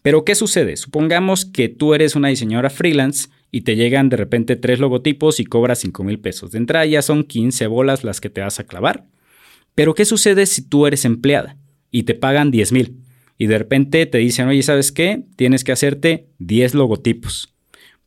Pero 0.00 0.24
¿qué 0.24 0.36
sucede? 0.36 0.76
Supongamos 0.76 1.44
que 1.44 1.68
tú 1.68 1.92
eres 1.92 2.14
una 2.14 2.28
diseñadora 2.28 2.70
freelance 2.70 3.30
y 3.50 3.62
te 3.62 3.74
llegan 3.74 4.10
de 4.10 4.16
repente 4.16 4.54
tres 4.54 4.78
logotipos 4.78 5.40
y 5.40 5.44
cobras 5.44 5.80
5 5.80 6.04
mil 6.04 6.20
pesos. 6.20 6.52
De 6.52 6.58
entrada 6.58 6.86
ya 6.86 7.02
son 7.02 7.24
15 7.24 7.66
bolas 7.66 8.04
las 8.04 8.20
que 8.20 8.30
te 8.30 8.42
vas 8.42 8.60
a 8.60 8.64
clavar. 8.64 9.06
Pero 9.74 9.94
¿qué 9.94 10.04
sucede 10.04 10.46
si 10.46 10.62
tú 10.62 10.86
eres 10.86 11.04
empleada 11.04 11.56
y 11.90 12.04
te 12.04 12.14
pagan 12.14 12.52
10 12.52 12.70
mil? 12.70 13.00
Y 13.38 13.46
de 13.46 13.58
repente 13.58 14.06
te 14.06 14.18
dicen, 14.18 14.46
oye, 14.46 14.62
¿sabes 14.62 14.92
qué? 14.92 15.24
Tienes 15.34 15.64
que 15.64 15.72
hacerte 15.72 16.28
10 16.38 16.74
logotipos. 16.74 17.53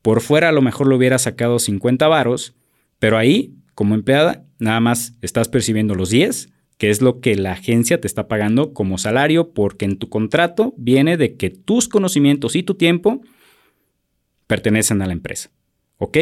Por 0.02 0.22
fuera 0.22 0.50
a 0.50 0.52
lo 0.52 0.62
mejor 0.62 0.88
lo 0.88 0.96
hubieras 0.96 1.24
sacado 1.24 1.60
50 1.60 2.08
varos, 2.08 2.56
pero 3.00 3.18
ahí, 3.18 3.56
como 3.76 3.96
empleada, 3.96 4.46
nada 4.60 4.80
más 4.80 5.14
estás 5.22 5.50
percibiendo 5.50 5.96
los 5.96 6.10
10, 6.10 6.50
que 6.78 6.90
es 6.90 7.02
lo 7.02 7.20
que 7.20 7.36
la 7.36 7.54
agencia 7.54 8.00
te 8.00 8.08
está 8.08 8.28
pagando 8.28 8.74
como 8.74 8.98
salario, 8.98 9.54
porque 9.54 9.86
en 9.86 9.98
tu 9.98 10.10
contrato 10.10 10.74
viene 10.78 11.18
de 11.18 11.36
que 11.36 11.50
tus 11.50 11.88
conocimientos 11.88 12.56
y 12.56 12.64
tu 12.64 12.76
tiempo 12.76 13.22
pertenecen 14.46 15.02
a 15.02 15.08
la 15.08 15.14
empresa. 15.14 15.52
¿Ok? 15.98 16.18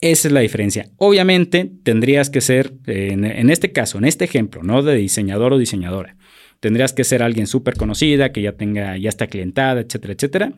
Esa 0.00 0.28
es 0.28 0.32
la 0.32 0.40
diferencia. 0.40 0.90
Obviamente 0.96 1.70
tendrías 1.82 2.30
que 2.30 2.40
ser, 2.40 2.72
en, 2.86 3.50
este 3.50 3.72
caso, 3.72 3.98
en 3.98 4.04
este 4.04 4.24
ejemplo, 4.24 4.62
no 4.62 4.82
de 4.82 4.94
diseñador 4.94 5.52
o 5.52 5.58
diseñadora, 5.58 6.16
tendrías 6.60 6.92
que 6.92 7.04
ser 7.04 7.22
alguien 7.22 7.46
súper 7.46 7.76
conocida, 7.76 8.30
que 8.30 8.42
ya 8.42 8.52
tenga, 8.52 8.96
ya 8.96 9.08
está 9.08 9.26
clientada, 9.26 9.80
etcétera, 9.80 10.14
etcétera, 10.14 10.52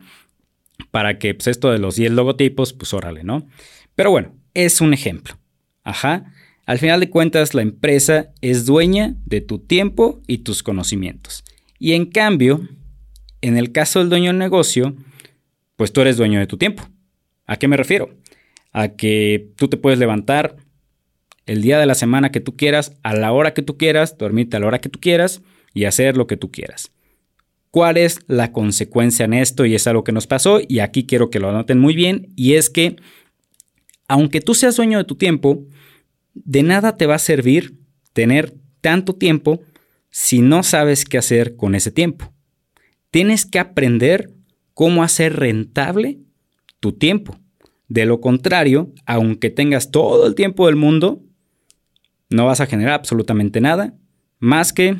para 0.89 1.19
que 1.19 1.33
pues, 1.33 1.47
esto 1.47 1.71
de 1.71 1.79
los 1.79 1.95
10 1.95 2.11
logotipos, 2.11 2.73
pues 2.73 2.93
órale, 2.93 3.23
¿no? 3.23 3.47
Pero 3.95 4.11
bueno, 4.11 4.35
es 4.53 4.81
un 4.81 4.93
ejemplo. 4.93 5.37
Ajá. 5.83 6.33
Al 6.65 6.79
final 6.79 6.99
de 6.99 7.09
cuentas, 7.09 7.53
la 7.53 7.61
empresa 7.61 8.31
es 8.41 8.65
dueña 8.65 9.15
de 9.25 9.41
tu 9.41 9.59
tiempo 9.59 10.21
y 10.27 10.39
tus 10.39 10.63
conocimientos. 10.63 11.43
Y 11.79 11.93
en 11.93 12.05
cambio, 12.05 12.67
en 13.41 13.57
el 13.57 13.71
caso 13.71 13.99
del 13.99 14.09
dueño 14.09 14.27
del 14.27 14.37
negocio, 14.37 14.95
pues 15.75 15.91
tú 15.91 16.01
eres 16.01 16.17
dueño 16.17 16.39
de 16.39 16.47
tu 16.47 16.57
tiempo. 16.57 16.87
¿A 17.45 17.57
qué 17.57 17.67
me 17.67 17.77
refiero? 17.77 18.15
A 18.71 18.89
que 18.89 19.49
tú 19.57 19.67
te 19.67 19.77
puedes 19.77 19.99
levantar 19.99 20.55
el 21.45 21.61
día 21.61 21.79
de 21.79 21.85
la 21.85 21.95
semana 21.95 22.31
que 22.31 22.39
tú 22.39 22.55
quieras, 22.55 22.97
a 23.03 23.13
la 23.15 23.31
hora 23.31 23.53
que 23.53 23.63
tú 23.63 23.77
quieras, 23.77 24.17
dormirte 24.17 24.57
a 24.57 24.59
la 24.59 24.67
hora 24.67 24.79
que 24.79 24.89
tú 24.89 24.99
quieras 24.99 25.41
y 25.73 25.85
hacer 25.85 26.15
lo 26.15 26.27
que 26.27 26.37
tú 26.37 26.51
quieras. 26.51 26.91
¿Cuál 27.71 27.95
es 27.97 28.19
la 28.27 28.51
consecuencia 28.51 29.25
en 29.25 29.33
esto? 29.33 29.65
Y 29.65 29.75
es 29.75 29.87
algo 29.87 30.03
que 30.03 30.11
nos 30.11 30.27
pasó 30.27 30.59
y 30.67 30.79
aquí 30.79 31.05
quiero 31.05 31.29
que 31.29 31.39
lo 31.39 31.49
anoten 31.49 31.79
muy 31.79 31.95
bien 31.95 32.33
y 32.35 32.53
es 32.53 32.69
que 32.69 32.97
aunque 34.09 34.41
tú 34.41 34.53
seas 34.53 34.75
dueño 34.75 34.97
de 34.97 35.05
tu 35.05 35.15
tiempo, 35.15 35.63
de 36.33 36.63
nada 36.63 36.97
te 36.97 37.05
va 37.05 37.15
a 37.15 37.19
servir 37.19 37.77
tener 38.11 38.53
tanto 38.81 39.15
tiempo 39.15 39.61
si 40.09 40.41
no 40.41 40.63
sabes 40.63 41.05
qué 41.05 41.17
hacer 41.17 41.55
con 41.55 41.75
ese 41.75 41.91
tiempo. 41.91 42.33
Tienes 43.09 43.45
que 43.45 43.59
aprender 43.59 44.33
cómo 44.73 45.03
hacer 45.03 45.37
rentable 45.37 46.19
tu 46.81 46.91
tiempo. 46.91 47.37
De 47.87 48.05
lo 48.05 48.19
contrario, 48.19 48.91
aunque 49.05 49.49
tengas 49.49 49.91
todo 49.91 50.27
el 50.27 50.35
tiempo 50.35 50.67
del 50.67 50.75
mundo, 50.75 51.21
no 52.29 52.45
vas 52.45 52.59
a 52.59 52.65
generar 52.65 52.93
absolutamente 52.93 53.61
nada 53.61 53.93
más 54.39 54.73
que 54.73 54.97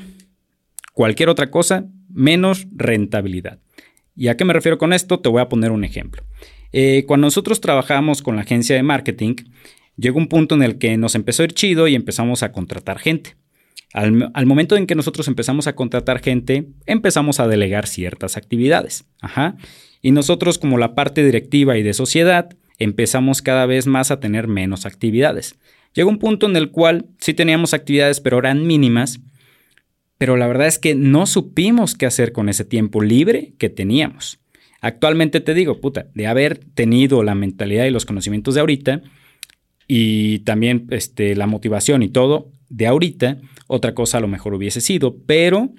cualquier 0.94 1.30
otra 1.30 1.52
cosa 1.52 1.86
menos 2.14 2.68
rentabilidad. 2.76 3.60
¿Y 4.16 4.28
a 4.28 4.38
qué 4.38 4.46
me 4.46 4.54
refiero 4.54 4.78
con 4.78 4.94
esto? 4.94 5.20
Te 5.20 5.30
voy 5.30 5.42
a 5.42 5.50
poner 5.50 5.72
un 5.72 5.84
ejemplo. 5.84 6.24
Eh, 6.74 7.06
cuando 7.08 7.28
nosotros 7.28 7.62
trabajamos 7.62 8.22
con 8.22 8.36
la 8.36 8.42
agencia 8.42 8.76
de 8.76 8.84
marketing, 8.84 9.36
llegó 9.98 10.18
un 10.18 10.28
punto 10.28 10.56
en 10.56 10.64
el 10.64 10.78
que 10.78 10.96
nos 10.98 11.16
empezó 11.16 11.44
a 11.44 11.46
ir 11.46 11.54
chido 11.54 11.88
y 11.88 11.96
empezamos 11.96 12.44
a 12.44 12.52
contratar 12.52 13.00
gente. 13.00 13.36
Al, 13.94 14.32
al, 14.34 14.46
momento 14.46 14.78
en 14.78 14.88
que 14.88 14.96
nosotros 14.96 15.28
empezamos 15.28 15.68
a 15.68 15.76
contratar 15.76 16.22
gente, 16.22 16.68
empezamos 16.86 17.40
a 17.42 17.48
delegar 17.48 17.88
ciertas 17.88 18.38
actividades. 18.38 19.06
Ajá. 19.20 19.58
Y 20.02 20.12
nosotros 20.12 20.58
como 20.58 20.78
la 20.78 20.96
parte 20.96 21.26
directiva 21.26 21.78
y 21.78 21.84
de 21.84 21.94
sociedad, 21.94 22.56
empezamos 22.80 23.42
cada 23.42 23.66
vez 23.66 23.88
más 23.88 24.10
a 24.10 24.20
tener 24.20 24.48
menos 24.48 24.86
actividades. 24.86 25.56
Llegó 25.94 26.10
un 26.10 26.20
punto 26.20 26.48
en 26.48 26.56
el 26.56 26.72
cual 26.72 27.06
sí 27.20 27.34
teníamos 27.34 27.74
actividades, 27.74 28.22
pero 28.22 28.40
eran 28.40 28.66
mínimas 28.66 29.20
pero 30.22 30.38
la 30.38 30.46
verdad 30.46 30.68
es 30.68 30.78
que 30.78 30.94
no 30.94 31.26
supimos 31.26 31.96
qué 31.96 32.06
hacer 32.06 32.32
con 32.32 32.48
ese 32.48 32.64
tiempo 32.64 33.02
libre 33.02 33.56
que 33.58 33.70
teníamos. 33.70 34.38
Actualmente 34.80 35.40
te 35.40 35.56
digo, 35.56 35.82
puta, 35.82 36.10
de 36.14 36.28
haber 36.28 36.60
tenido 36.60 37.24
la 37.24 37.34
mentalidad 37.34 37.86
y 37.86 37.90
los 37.90 38.06
conocimientos 38.06 38.54
de 38.54 38.60
ahorita 38.60 39.02
y 39.88 40.38
también 40.42 40.86
este, 40.92 41.36
la 41.36 41.48
motivación 41.48 42.04
y 42.04 42.10
todo 42.10 42.52
de 42.70 42.86
ahorita, 42.86 43.40
otra 43.66 43.96
cosa 43.96 44.20
a 44.20 44.22
lo 44.22 44.28
mejor 44.28 44.54
hubiese 44.54 44.80
sido, 44.80 45.18
pero 45.26 45.72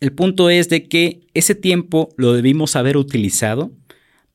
el 0.00 0.10
punto 0.10 0.50
es 0.50 0.68
de 0.68 0.88
que 0.88 1.20
ese 1.32 1.54
tiempo 1.54 2.08
lo 2.16 2.32
debimos 2.32 2.74
haber 2.74 2.96
utilizado 2.96 3.70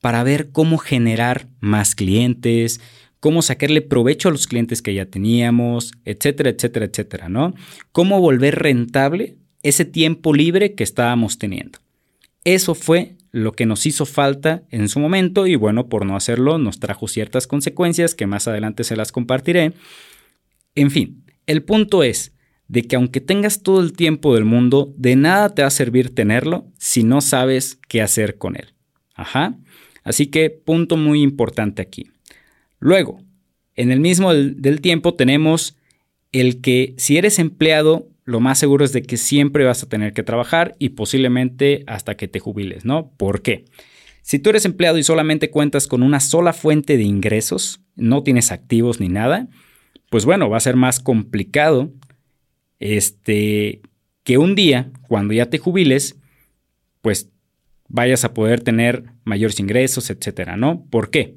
para 0.00 0.22
ver 0.22 0.52
cómo 0.52 0.78
generar 0.78 1.48
más 1.60 1.94
clientes, 1.94 2.80
cómo 3.20 3.42
sacarle 3.42 3.82
provecho 3.82 4.28
a 4.28 4.32
los 4.32 4.46
clientes 4.46 4.82
que 4.82 4.94
ya 4.94 5.06
teníamos, 5.06 5.92
etcétera, 6.04 6.50
etcétera, 6.50 6.86
etcétera, 6.86 7.28
¿no? 7.28 7.54
Cómo 7.92 8.20
volver 8.20 8.56
rentable 8.56 9.36
ese 9.62 9.84
tiempo 9.84 10.32
libre 10.32 10.74
que 10.74 10.84
estábamos 10.84 11.38
teniendo. 11.38 11.78
Eso 12.44 12.74
fue 12.74 13.16
lo 13.32 13.52
que 13.52 13.66
nos 13.66 13.84
hizo 13.86 14.06
falta 14.06 14.62
en 14.70 14.88
su 14.88 15.00
momento 15.00 15.46
y 15.46 15.56
bueno, 15.56 15.88
por 15.88 16.06
no 16.06 16.16
hacerlo 16.16 16.58
nos 16.58 16.80
trajo 16.80 17.08
ciertas 17.08 17.46
consecuencias 17.46 18.14
que 18.14 18.26
más 18.26 18.48
adelante 18.48 18.84
se 18.84 18.96
las 18.96 19.12
compartiré. 19.12 19.72
En 20.74 20.90
fin, 20.90 21.24
el 21.46 21.62
punto 21.62 22.02
es 22.02 22.32
de 22.68 22.82
que 22.82 22.96
aunque 22.96 23.20
tengas 23.20 23.62
todo 23.62 23.80
el 23.80 23.92
tiempo 23.92 24.34
del 24.34 24.44
mundo, 24.44 24.94
de 24.96 25.16
nada 25.16 25.54
te 25.54 25.62
va 25.62 25.68
a 25.68 25.72
servir 25.72 26.14
tenerlo 26.14 26.70
si 26.78 27.02
no 27.02 27.20
sabes 27.20 27.78
qué 27.88 28.02
hacer 28.02 28.38
con 28.38 28.56
él. 28.56 28.74
Ajá. 29.14 29.58
Así 30.04 30.26
que 30.26 30.50
punto 30.50 30.96
muy 30.96 31.22
importante 31.22 31.82
aquí. 31.82 32.10
Luego, 32.78 33.20
en 33.74 33.92
el 33.92 34.00
mismo 34.00 34.32
del, 34.32 34.80
tiempo 34.80 35.14
tenemos 35.14 35.76
el 36.32 36.60
que 36.60 36.94
si 36.98 37.16
eres 37.16 37.38
empleado, 37.38 38.08
lo 38.24 38.40
más 38.40 38.58
seguro 38.58 38.84
es 38.84 38.92
de 38.92 39.02
que 39.02 39.16
siempre 39.16 39.64
vas 39.64 39.82
a 39.82 39.88
tener 39.88 40.12
que 40.12 40.22
trabajar 40.22 40.74
y 40.78 40.90
posiblemente 40.90 41.84
hasta 41.86 42.16
que 42.16 42.28
te 42.28 42.40
jubiles, 42.40 42.84
¿no? 42.84 43.10
¿Por 43.16 43.42
qué? 43.42 43.64
Si 44.22 44.38
tú 44.38 44.50
eres 44.50 44.64
empleado 44.64 44.98
y 44.98 45.02
solamente 45.02 45.50
cuentas 45.50 45.86
con 45.86 46.02
una 46.02 46.20
sola 46.20 46.52
fuente 46.52 46.96
de 46.96 47.04
ingresos, 47.04 47.80
no 47.96 48.22
tienes 48.22 48.52
activos 48.52 49.00
ni 49.00 49.08
nada, 49.08 49.48
pues 50.10 50.24
bueno, 50.24 50.50
va 50.50 50.58
a 50.58 50.60
ser 50.60 50.76
más 50.76 51.00
complicado 51.00 51.92
este 52.78 53.80
que 54.24 54.38
un 54.38 54.54
día 54.54 54.90
cuando 55.08 55.32
ya 55.32 55.46
te 55.46 55.58
jubiles, 55.58 56.18
pues 57.00 57.30
vayas 57.88 58.24
a 58.24 58.34
poder 58.34 58.60
tener 58.60 59.04
mayores 59.24 59.58
ingresos, 59.60 60.10
etcétera, 60.10 60.56
¿no? 60.56 60.84
¿Por 60.90 61.10
qué? 61.10 61.36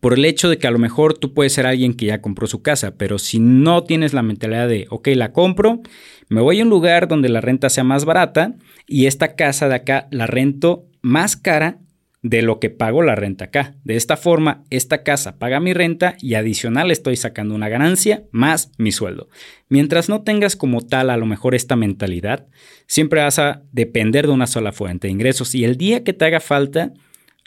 Por 0.00 0.14
el 0.14 0.24
hecho 0.24 0.48
de 0.48 0.58
que 0.58 0.66
a 0.66 0.70
lo 0.70 0.78
mejor 0.78 1.16
tú 1.18 1.34
puedes 1.34 1.52
ser 1.52 1.66
alguien 1.66 1.94
que 1.94 2.06
ya 2.06 2.20
compró 2.20 2.46
su 2.46 2.62
casa, 2.62 2.94
pero 2.96 3.18
si 3.18 3.40
no 3.40 3.84
tienes 3.84 4.12
la 4.12 4.22
mentalidad 4.22 4.68
de, 4.68 4.86
ok, 4.90 5.08
la 5.14 5.32
compro, 5.32 5.80
me 6.28 6.40
voy 6.40 6.60
a 6.60 6.62
un 6.62 6.70
lugar 6.70 7.08
donde 7.08 7.28
la 7.28 7.40
renta 7.40 7.68
sea 7.68 7.84
más 7.84 8.04
barata 8.04 8.54
y 8.86 9.06
esta 9.06 9.34
casa 9.34 9.68
de 9.68 9.74
acá 9.74 10.08
la 10.10 10.26
rento 10.26 10.86
más 11.02 11.36
cara 11.36 11.78
de 12.22 12.42
lo 12.42 12.58
que 12.58 12.70
pago 12.70 13.02
la 13.02 13.14
renta 13.14 13.46
acá. 13.46 13.74
De 13.84 13.96
esta 13.96 14.16
forma, 14.16 14.64
esta 14.70 15.02
casa 15.02 15.38
paga 15.38 15.60
mi 15.60 15.72
renta 15.72 16.16
y 16.20 16.34
adicional 16.34 16.90
estoy 16.90 17.16
sacando 17.16 17.54
una 17.54 17.68
ganancia 17.68 18.24
más 18.32 18.72
mi 18.76 18.92
sueldo. 18.92 19.28
Mientras 19.68 20.08
no 20.08 20.22
tengas 20.22 20.56
como 20.56 20.80
tal 20.80 21.10
a 21.10 21.16
lo 21.16 21.26
mejor 21.26 21.54
esta 21.54 21.76
mentalidad, 21.76 22.46
siempre 22.86 23.22
vas 23.22 23.38
a 23.38 23.62
depender 23.72 24.26
de 24.26 24.32
una 24.32 24.46
sola 24.46 24.72
fuente 24.72 25.06
de 25.06 25.12
ingresos 25.12 25.54
y 25.54 25.64
el 25.64 25.76
día 25.76 26.02
que 26.02 26.12
te 26.12 26.24
haga 26.24 26.40
falta, 26.40 26.92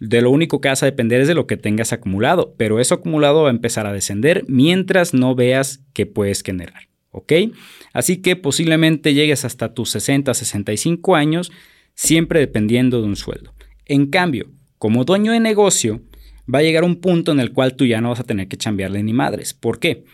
de 0.02 0.22
lo 0.22 0.32
único 0.32 0.60
que 0.60 0.70
vas 0.70 0.82
a 0.82 0.88
depender 0.88 1.22
es 1.22 1.28
de 1.28 1.36
lo 1.36 1.46
que 1.46 1.58
tengas 1.58 1.94
acumulado, 1.94 2.56
pero 2.58 2.80
eso 2.80 2.96
acumulado 2.96 3.44
va 3.44 3.50
a 3.50 3.54
empezar 3.54 3.86
a 3.86 3.94
descender 3.94 4.44
mientras 4.48 5.14
no 5.14 5.36
veas 5.36 5.84
que 5.94 6.08
puedes 6.08 6.42
generar. 6.42 6.90
¿Ok? 7.12 7.34
Así 7.94 8.18
que 8.18 8.36
posiblemente 8.36 9.14
llegues 9.14 9.46
hasta 9.46 9.76
tus 9.76 9.92
60, 9.92 10.34
65 10.34 11.16
años, 11.16 11.52
siempre 11.94 12.40
dependiendo 12.40 13.00
de 13.00 13.08
un 13.08 13.16
sueldo. 13.16 13.54
En 13.86 14.08
cambio, 14.08 14.50
como 14.80 15.04
dueño 15.04 15.34
de 15.34 15.40
negocio, 15.40 16.02
va 16.52 16.60
a 16.60 16.64
llegar 16.64 16.84
un 16.84 16.96
punto 16.96 17.32
en 17.32 17.40
el 17.40 17.52
cual 17.52 17.76
tú 17.76 17.86
ya 17.86 18.02
no 18.02 18.10
vas 18.10 18.22
a 18.22 18.24
tener 18.24 18.48
que 18.48 18.58
chambearle 18.58 19.04
ni 19.04 19.14
madres. 19.14 19.54
¿Por 19.54 19.80
qué? 19.80 20.06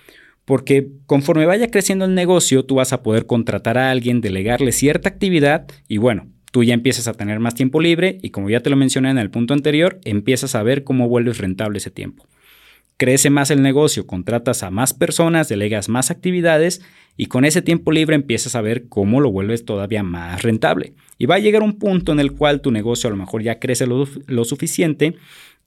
Porque 0.44 0.90
conforme 1.06 1.46
vaya 1.46 1.72
creciendo 1.72 2.04
el 2.04 2.14
negocio, 2.14 2.66
tú 2.66 2.76
vas 2.76 2.92
a 2.92 3.04
poder 3.04 3.26
contratar 3.26 3.78
a 3.78 3.90
alguien, 3.90 4.20
delegarle 4.20 4.74
cierta 4.74 5.08
actividad 5.08 5.68
y 5.88 5.98
bueno, 5.98 6.28
tú 6.58 6.64
ya 6.64 6.74
empiezas 6.74 7.08
a 7.08 7.14
tener 7.14 7.40
más 7.40 7.54
tiempo 7.54 7.80
libre 7.80 8.18
y 8.24 8.32
como 8.32 8.50
ya 8.50 8.62
te 8.62 8.72
lo 8.72 8.76
mencioné 8.76 9.12
en 9.12 9.20
el 9.20 9.30
punto 9.30 9.54
anterior, 9.54 10.00
empiezas 10.06 10.56
a 10.56 10.64
ver 10.64 10.84
cómo 10.84 11.08
vuelves 11.08 11.38
rentable 11.38 11.78
ese 11.78 11.92
tiempo. 11.92 12.26
Crece 12.98 13.30
más 13.30 13.52
el 13.52 13.62
negocio, 13.62 14.08
contratas 14.08 14.64
a 14.64 14.72
más 14.72 14.96
personas, 14.96 15.50
delegas 15.50 15.88
más 15.88 16.10
actividades 16.10 16.82
y 17.16 17.28
con 17.28 17.46
ese 17.46 17.62
tiempo 17.62 17.92
libre 17.92 18.16
empiezas 18.16 18.56
a 18.56 18.62
ver 18.62 18.88
cómo 18.88 19.22
lo 19.22 19.32
vuelves 19.32 19.66
todavía 19.66 20.02
más 20.02 20.42
rentable. 20.42 20.94
Y 21.20 21.28
va 21.28 21.36
a 21.36 21.40
llegar 21.40 21.62
un 21.62 21.78
punto 21.78 22.12
en 22.12 22.20
el 22.20 22.32
cual 22.32 22.62
tu 22.62 22.72
negocio 22.72 23.08
a 23.08 23.12
lo 23.12 23.18
mejor 23.18 23.44
ya 23.44 23.60
crece 23.60 23.86
lo, 23.86 24.08
lo 24.26 24.44
suficiente 24.44 25.14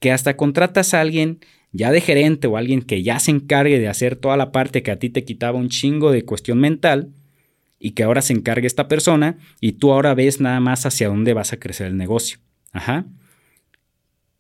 que 0.01 0.11
hasta 0.11 0.37
contratas 0.37 0.93
a 0.93 1.01
alguien 1.01 1.39
ya 1.71 1.93
de 1.93 2.01
gerente 2.01 2.49
o 2.49 2.57
alguien 2.57 2.83
que 2.83 3.05
ya 3.05 3.21
se 3.21 3.31
encargue 3.31 3.79
de 3.79 3.87
hacer 3.87 4.17
toda 4.17 4.37
la 4.37 4.51
parte 4.51 4.83
que 4.83 4.91
a 4.91 4.99
ti 4.99 5.09
te 5.09 5.23
quitaba 5.23 5.57
un 5.57 5.69
chingo 5.69 6.11
de 6.11 6.25
cuestión 6.25 6.59
mental 6.59 7.11
y 7.81 7.93
que 7.93 8.05
ahora 8.05 8.23
se 8.23 8.35
encargue 8.35 8.69
esta 8.69 8.87
persona 8.87 9.39
y 9.61 9.73
tú 9.73 9.91
ahora 9.93 10.15
ves 10.15 10.41
nada 10.41 10.61
más 10.61 10.87
hacia 10.87 11.09
dónde 11.09 11.33
vas 11.33 11.53
a 11.53 11.59
crecer 11.59 11.89
el 11.89 11.97
negocio. 11.97 12.39
Ajá. 12.73 13.07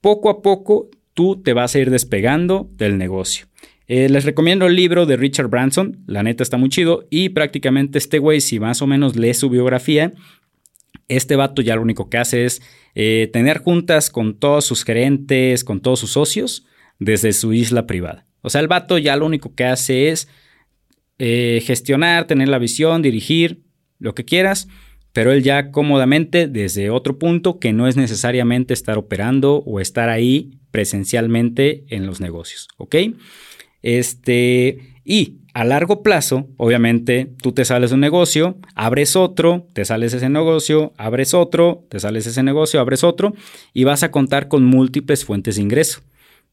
Poco 0.01 0.31
a 0.31 0.43
poco 0.43 0.91
tú 1.15 1.43
te 1.43 1.55
vas 1.55 1.75
a 1.75 1.81
ir 1.81 1.91
despegando 1.91 2.71
del 2.75 2.99
negocio. 2.99 3.47
Eh, 3.89 4.09
les 4.09 4.25
recomiendo 4.25 4.67
el 4.67 4.77
libro 4.77 5.05
de 5.05 5.17
Richard 5.17 5.49
Branson, 5.49 6.05
la 6.07 6.23
neta 6.23 6.45
está 6.45 6.57
muy 6.57 6.69
chido 6.69 7.09
y 7.11 7.31
prácticamente 7.31 7.99
este 7.99 8.21
güey, 8.21 8.41
si 8.41 8.61
más 8.61 8.83
o 8.83 8.87
menos 8.87 9.17
lee 9.17 9.35
su 9.35 9.51
biografía, 9.51 10.13
este 11.09 11.35
vato 11.35 11.61
ya 11.61 11.75
lo 11.75 11.83
único 11.83 12.09
que 12.09 12.19
hace 12.19 12.45
es 12.45 12.63
eh, 12.95 13.29
tener 13.33 13.59
juntas 13.59 14.11
con 14.11 14.39
todos 14.39 14.65
sus 14.65 14.85
gerentes, 14.85 15.65
con 15.65 15.81
todos 15.81 15.99
sus 15.99 16.13
socios, 16.13 16.67
desde 17.01 17.33
su 17.33 17.53
isla 17.53 17.87
privada. 17.87 18.27
O 18.43 18.51
sea, 18.51 18.61
el 18.61 18.69
vato 18.69 18.97
ya 18.97 19.17
lo 19.17 19.27
único 19.27 19.55
que 19.55 19.65
hace 19.65 20.11
es 20.11 20.29
eh, 21.23 21.63
gestionar, 21.67 22.27
tener 22.27 22.49
la 22.49 22.59
visión, 22.59 23.03
dirigir, 23.03 23.61
lo 23.99 24.15
que 24.15 24.25
quieras, 24.25 24.69
pero 25.13 25.33
él 25.33 25.43
ya 25.43 25.71
cómodamente 25.71 26.49
desde 26.49 26.89
otro 26.89 27.19
punto 27.19 27.59
que 27.59 27.75
no 27.75 27.87
es 27.87 27.97
necesariamente 27.97 28.73
estar 28.73 28.97
operando 28.97 29.57
o 29.67 29.81
estar 29.81 30.09
ahí 30.09 30.59
presencialmente 30.71 31.85
en 31.89 32.07
los 32.07 32.23
negocios, 32.23 32.69
¿ok? 32.79 32.97
Este, 33.83 34.79
y 35.05 35.41
a 35.53 35.65
largo 35.65 36.03
plazo, 36.03 36.49
obviamente, 36.57 37.31
tú 37.43 37.53
te 37.53 37.67
sales 37.67 37.91
de 37.91 37.95
un 37.95 38.01
negocio, 38.01 38.57
abres 38.75 39.15
otro, 39.15 39.67
te 39.75 39.85
sales 39.85 40.15
ese 40.15 40.31
negocio, 40.31 40.95
abres 40.97 41.35
otro, 41.35 41.85
te 41.91 42.01
sales 42.01 42.27
ese 42.27 42.43
negocio, 42.43 42.81
abres 42.81 43.05
otro, 43.05 43.35
y 43.75 43.85
vas 43.85 44.03
a 44.05 44.11
contar 44.11 44.49
con 44.49 44.65
múltiples 44.65 45.27
fuentes 45.27 45.57
de 45.57 45.63
ingreso. 45.63 46.01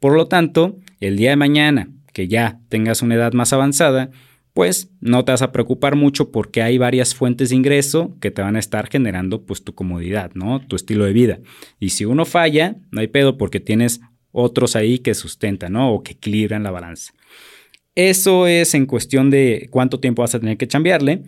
Por 0.02 0.14
lo 0.14 0.28
tanto, 0.28 0.78
el 1.00 1.16
día 1.16 1.30
de 1.30 1.38
mañana 1.38 1.90
que 2.12 2.28
ya 2.28 2.60
tengas 2.68 3.04
una 3.04 3.16
edad 3.16 3.34
más 3.34 3.54
avanzada, 3.54 4.10
pues 4.58 4.90
no 5.02 5.24
te 5.24 5.32
vas 5.32 5.44
a 5.44 5.52
preocupar 5.52 5.96
mucho 5.96 6.32
porque 6.32 6.64
hay 6.64 6.80
varias 6.80 7.14
fuentes 7.14 7.50
de 7.50 7.56
ingreso 7.56 8.18
que 8.20 8.32
te 8.32 8.42
van 8.42 8.56
a 8.56 8.60
estar 8.60 8.90
generando 8.90 9.46
pues 9.46 9.64
tu 9.64 9.76
comodidad, 9.76 10.32
¿no? 10.34 10.66
Tu 10.66 10.76
estilo 10.76 11.06
de 11.06 11.14
vida. 11.14 11.40
Y 11.80 11.92
si 11.92 12.06
uno 12.06 12.26
falla, 12.26 12.78
no 12.90 13.02
hay 13.02 13.06
pedo 13.06 13.38
porque 13.38 13.60
tienes 13.60 14.02
otros 14.32 14.76
ahí 14.76 14.98
que 14.98 15.14
sustentan, 15.14 15.74
¿no? 15.74 15.94
O 15.94 16.02
que 16.02 16.14
equilibran 16.14 16.64
la 16.64 16.72
balanza. 16.72 17.14
Eso 17.94 18.48
es 18.48 18.74
en 18.74 18.88
cuestión 18.88 19.30
de 19.30 19.68
cuánto 19.70 20.00
tiempo 20.00 20.24
vas 20.24 20.34
a 20.34 20.40
tener 20.40 20.58
que 20.58 20.68
cambiarle. 20.68 21.22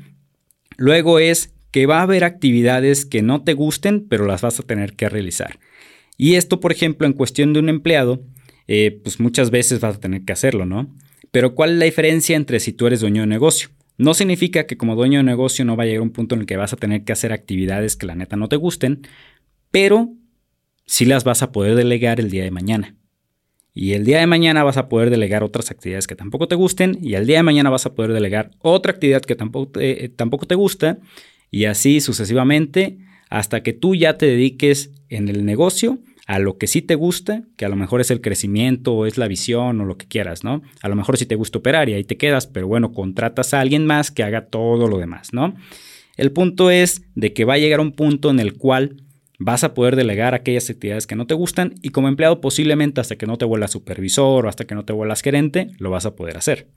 Luego 0.78 1.20
es 1.20 1.54
que 1.70 1.86
va 1.86 2.00
a 2.00 2.02
haber 2.02 2.24
actividades 2.24 3.06
que 3.06 3.22
no 3.22 3.44
te 3.44 3.54
gusten, 3.54 4.08
pero 4.10 4.26
las 4.26 4.42
vas 4.42 4.60
a 4.60 4.64
tener 4.64 4.94
que 4.94 5.08
realizar. 5.08 5.60
Y 6.18 6.34
esto, 6.34 6.60
por 6.60 6.72
ejemplo, 6.72 7.06
en 7.06 7.14
cuestión 7.14 7.54
de 7.54 7.60
un 7.60 7.70
empleado, 7.70 8.24
eh, 8.68 9.00
pues 9.04 9.20
muchas 9.20 9.52
veces 9.52 9.82
vas 9.82 9.98
a 9.98 10.00
tener 10.00 10.26
que 10.26 10.34
hacerlo, 10.34 10.66
¿no? 10.66 10.92
Pero 11.32 11.56
¿cuál 11.56 11.72
es 11.74 11.78
la 11.78 11.86
diferencia 11.86 12.36
entre 12.36 12.60
si 12.60 12.74
tú 12.74 12.88
eres 12.88 13.02
dueño 13.02 13.22
de 13.22 13.28
negocio? 13.28 13.70
No 13.98 14.14
significa 14.14 14.66
que 14.66 14.78
como 14.78 14.96
dueño 14.96 15.20
de 15.20 15.24
negocio 15.24 15.66
no 15.66 15.76
va 15.76 15.84
a 15.84 15.86
llegar 15.86 16.02
un 16.02 16.12
punto 16.12 16.36
en 16.36 16.42
el 16.42 16.48
que 16.48 16.58
vas 16.58 16.74
a 16.74 16.78
tener 16.78 17.04
que 17.04 17.12
hacer 17.12 17.34
actividades 17.34 17.96
que 17.96 18.06
la 18.06 18.16
neta 18.16 18.36
no 18.38 18.48
te 18.48 18.56
gusten, 18.56 19.02
pero 19.72 20.14
sí 20.86 21.06
las 21.06 21.24
vas 21.24 21.44
a 21.44 21.52
poder 21.52 21.76
delegar 21.76 22.20
el 22.20 22.32
día 22.32 22.44
de 22.44 22.52
mañana. 22.52 22.96
Y 23.74 23.94
el 23.94 24.04
día 24.04 24.20
de 24.20 24.28
mañana 24.28 24.64
vas 24.64 24.78
a 24.78 24.90
poder 24.90 25.10
delegar 25.10 25.44
otras 25.44 25.72
actividades 25.72 26.08
que 26.08 26.16
tampoco 26.16 26.48
te 26.48 26.56
gusten. 26.56 26.98
Y 27.02 27.14
el 27.14 27.28
día 27.28 27.38
de 27.38 27.44
mañana 27.44 27.70
vas 27.70 27.86
a 27.86 27.94
poder 27.94 28.14
delegar 28.14 28.52
otra 28.60 28.92
actividad 28.92 29.22
que 29.22 29.36
tampoco 29.36 29.72
te, 29.72 30.06
eh, 30.06 30.10
tampoco 30.10 30.48
te 30.48 30.56
gusta. 30.56 30.98
Y 31.52 31.66
así 31.66 32.02
sucesivamente 32.02 32.98
hasta 33.30 33.62
que 33.62 33.74
tú 33.74 33.96
ya 33.96 34.18
te 34.18 34.26
dediques 34.26 34.92
en 35.08 35.30
el 35.30 35.46
negocio 35.46 36.00
a 36.30 36.38
lo 36.38 36.60
que 36.60 36.68
sí 36.68 36.84
te 36.84 36.94
gusta, 36.94 37.42
que 37.58 37.66
a 37.66 37.70
lo 37.70 37.76
mejor 37.76 38.02
es 38.02 38.12
el 38.12 38.22
crecimiento 38.22 38.94
o 38.94 39.08
es 39.08 39.18
la 39.18 39.28
visión 39.28 39.82
o 39.82 39.86
lo 39.86 39.98
que 39.98 40.06
quieras, 40.06 40.44
¿no? 40.44 40.62
A 40.84 40.88
lo 40.88 40.96
mejor 40.96 41.18
sí 41.18 41.26
te 41.26 41.34
gusta 41.34 41.58
operar 41.58 41.90
y 41.90 41.96
ahí 41.96 42.04
te 42.04 42.18
quedas, 42.18 42.46
pero 42.46 42.68
bueno, 42.68 42.92
contratas 42.92 43.56
a 43.56 43.60
alguien 43.60 43.88
más 43.88 44.12
que 44.12 44.22
haga 44.22 44.46
todo 44.46 44.88
lo 44.88 45.00
demás, 45.00 45.34
¿no? 45.34 45.56
El 46.18 46.32
punto 46.32 46.70
es 46.70 47.02
de 47.16 47.34
que 47.34 47.46
va 47.46 47.56
a 47.56 47.58
llegar 47.58 47.80
un 47.80 47.94
punto 47.94 48.30
en 48.30 48.40
el 48.40 48.54
cual 48.54 49.02
vas 49.40 49.64
a 49.64 49.74
poder 49.74 49.96
delegar 49.96 50.36
aquellas 50.36 50.70
actividades 50.70 51.08
que 51.08 51.16
no 51.16 51.26
te 51.26 51.34
gustan 51.34 51.74
y 51.82 51.90
como 51.90 52.08
empleado 52.08 52.42
posiblemente 52.42 53.02
hasta 53.02 53.16
que 53.16 53.26
no 53.26 53.40
te 53.40 53.46
vuelvas 53.46 53.72
supervisor 53.72 54.46
o 54.46 54.50
hasta 54.50 54.66
que 54.66 54.76
no 54.76 54.86
te 54.86 54.94
vuelvas 54.94 55.24
gerente, 55.24 55.72
lo 55.80 55.90
vas 55.90 56.06
a 56.06 56.16
poder 56.16 56.38
hacer. 56.38 56.68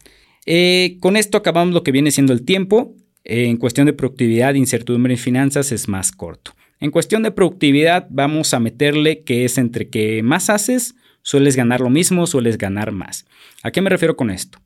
Eh, 0.46 0.96
con 1.00 1.14
esto 1.14 1.36
acabamos 1.36 1.74
lo 1.74 1.82
que 1.82 1.92
viene 1.92 2.10
siendo 2.10 2.32
el 2.32 2.46
tiempo. 2.46 2.96
en 3.24 3.58
cuestión 3.58 3.86
de 3.86 3.92
productividad, 3.92 4.54
incertidumbre 4.54 5.12
y 5.12 5.18
finanzas 5.18 5.72
es 5.72 5.88
más 5.88 6.10
corto. 6.10 6.54
En 6.82 6.90
cuestión 6.90 7.22
de 7.22 7.30
productividad, 7.30 8.08
vamos 8.10 8.54
a 8.54 8.58
meterle 8.58 9.22
que 9.22 9.44
es 9.44 9.56
entre 9.56 9.88
que 9.88 10.20
más 10.24 10.50
haces, 10.50 10.96
sueles 11.22 11.54
ganar 11.54 11.80
lo 11.80 11.90
mismo, 11.90 12.26
sueles 12.26 12.58
ganar 12.58 12.90
más. 12.90 13.24
¿A 13.62 13.70
qué 13.70 13.80
me 13.80 13.88
refiero 13.88 14.16
con 14.16 14.32
esto? 14.32 14.58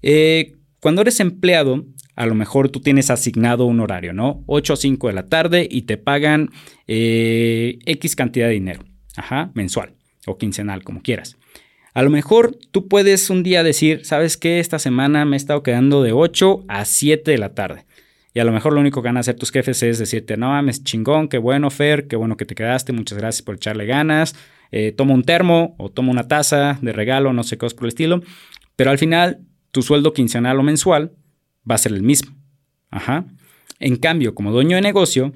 Eh, 0.00 0.54
cuando 0.78 1.02
eres 1.02 1.18
empleado, 1.18 1.84
a 2.14 2.26
lo 2.26 2.36
mejor 2.36 2.68
tú 2.68 2.78
tienes 2.78 3.10
asignado 3.10 3.64
un 3.64 3.80
horario, 3.80 4.12
¿no? 4.12 4.44
8 4.46 4.74
a 4.74 4.76
5 4.76 5.08
de 5.08 5.12
la 5.12 5.28
tarde 5.28 5.66
y 5.68 5.82
te 5.82 5.96
pagan 5.96 6.50
eh, 6.86 7.80
X 7.84 8.14
cantidad 8.14 8.46
de 8.46 8.52
dinero, 8.52 8.84
ajá, 9.16 9.50
mensual 9.54 9.96
o 10.24 10.38
quincenal, 10.38 10.84
como 10.84 11.02
quieras. 11.02 11.36
A 11.94 12.02
lo 12.04 12.10
mejor 12.10 12.56
tú 12.70 12.86
puedes 12.86 13.28
un 13.28 13.42
día 13.42 13.64
decir, 13.64 14.04
¿sabes 14.04 14.36
qué? 14.36 14.60
Esta 14.60 14.78
semana 14.78 15.24
me 15.24 15.34
he 15.34 15.36
estado 15.36 15.64
quedando 15.64 16.04
de 16.04 16.12
8 16.12 16.64
a 16.68 16.84
7 16.84 17.28
de 17.28 17.38
la 17.38 17.54
tarde. 17.54 17.86
Y 18.36 18.38
a 18.38 18.44
lo 18.44 18.52
mejor 18.52 18.74
lo 18.74 18.80
único 18.80 19.00
que 19.00 19.08
van 19.08 19.16
a 19.16 19.20
hacer 19.20 19.34
tus 19.34 19.50
jefes 19.50 19.82
es 19.82 19.98
decirte, 19.98 20.36
no 20.36 20.48
mames, 20.48 20.84
chingón, 20.84 21.26
qué 21.28 21.38
bueno, 21.38 21.70
Fer, 21.70 22.06
qué 22.06 22.16
bueno 22.16 22.36
que 22.36 22.44
te 22.44 22.54
quedaste, 22.54 22.92
muchas 22.92 23.16
gracias 23.16 23.40
por 23.40 23.54
echarle 23.54 23.86
ganas. 23.86 24.36
Eh, 24.70 24.92
toma 24.92 25.14
un 25.14 25.22
termo 25.22 25.74
o 25.78 25.88
toma 25.88 26.10
una 26.10 26.28
taza 26.28 26.78
de 26.82 26.92
regalo, 26.92 27.32
no 27.32 27.44
sé 27.44 27.56
qué 27.56 27.66
por 27.68 27.84
el 27.84 27.88
estilo. 27.88 28.20
Pero 28.76 28.90
al 28.90 28.98
final, 28.98 29.40
tu 29.70 29.80
sueldo 29.80 30.12
quincenal 30.12 30.58
o 30.58 30.62
mensual 30.62 31.12
va 31.68 31.76
a 31.76 31.78
ser 31.78 31.92
el 31.92 32.02
mismo. 32.02 32.36
Ajá. 32.90 33.24
En 33.80 33.96
cambio, 33.96 34.34
como 34.34 34.52
dueño 34.52 34.76
de 34.76 34.82
negocio, 34.82 35.32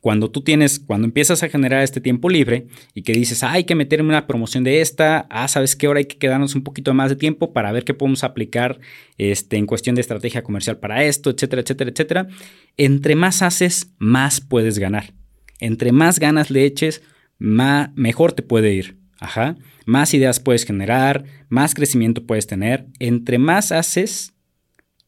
cuando 0.00 0.30
tú 0.30 0.42
tienes, 0.42 0.78
cuando 0.78 1.06
empiezas 1.06 1.42
a 1.42 1.48
generar 1.48 1.82
este 1.82 2.00
tiempo 2.00 2.28
libre 2.28 2.66
y 2.94 3.02
que 3.02 3.12
dices, 3.12 3.42
hay 3.42 3.64
que 3.64 3.74
meterme 3.74 4.10
una 4.10 4.26
promoción 4.26 4.64
de 4.64 4.80
esta, 4.80 5.26
ah, 5.30 5.48
sabes 5.48 5.74
que 5.76 5.86
ahora 5.86 5.98
hay 5.98 6.06
que 6.06 6.18
quedarnos 6.18 6.54
un 6.54 6.62
poquito 6.62 6.94
más 6.94 7.10
de 7.10 7.16
tiempo 7.16 7.52
para 7.52 7.72
ver 7.72 7.84
qué 7.84 7.94
podemos 7.94 8.24
aplicar 8.24 8.78
este, 9.16 9.56
en 9.56 9.66
cuestión 9.66 9.94
de 9.94 10.00
estrategia 10.00 10.42
comercial 10.42 10.78
para 10.78 11.04
esto, 11.04 11.30
etcétera, 11.30 11.62
etcétera, 11.62 11.90
etcétera. 11.90 12.28
Entre 12.76 13.16
más 13.16 13.42
haces, 13.42 13.92
más 13.98 14.40
puedes 14.40 14.78
ganar. 14.78 15.14
Entre 15.60 15.92
más 15.92 16.20
ganas 16.20 16.50
le 16.50 16.64
eches, 16.64 17.02
más, 17.38 17.90
mejor 17.94 18.32
te 18.32 18.42
puede 18.42 18.72
ir. 18.72 18.98
Ajá. 19.20 19.56
Más 19.84 20.14
ideas 20.14 20.38
puedes 20.38 20.64
generar, 20.64 21.24
más 21.48 21.74
crecimiento 21.74 22.24
puedes 22.24 22.46
tener. 22.46 22.86
Entre 23.00 23.38
más 23.38 23.72
haces, 23.72 24.34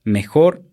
mejor 0.03 0.69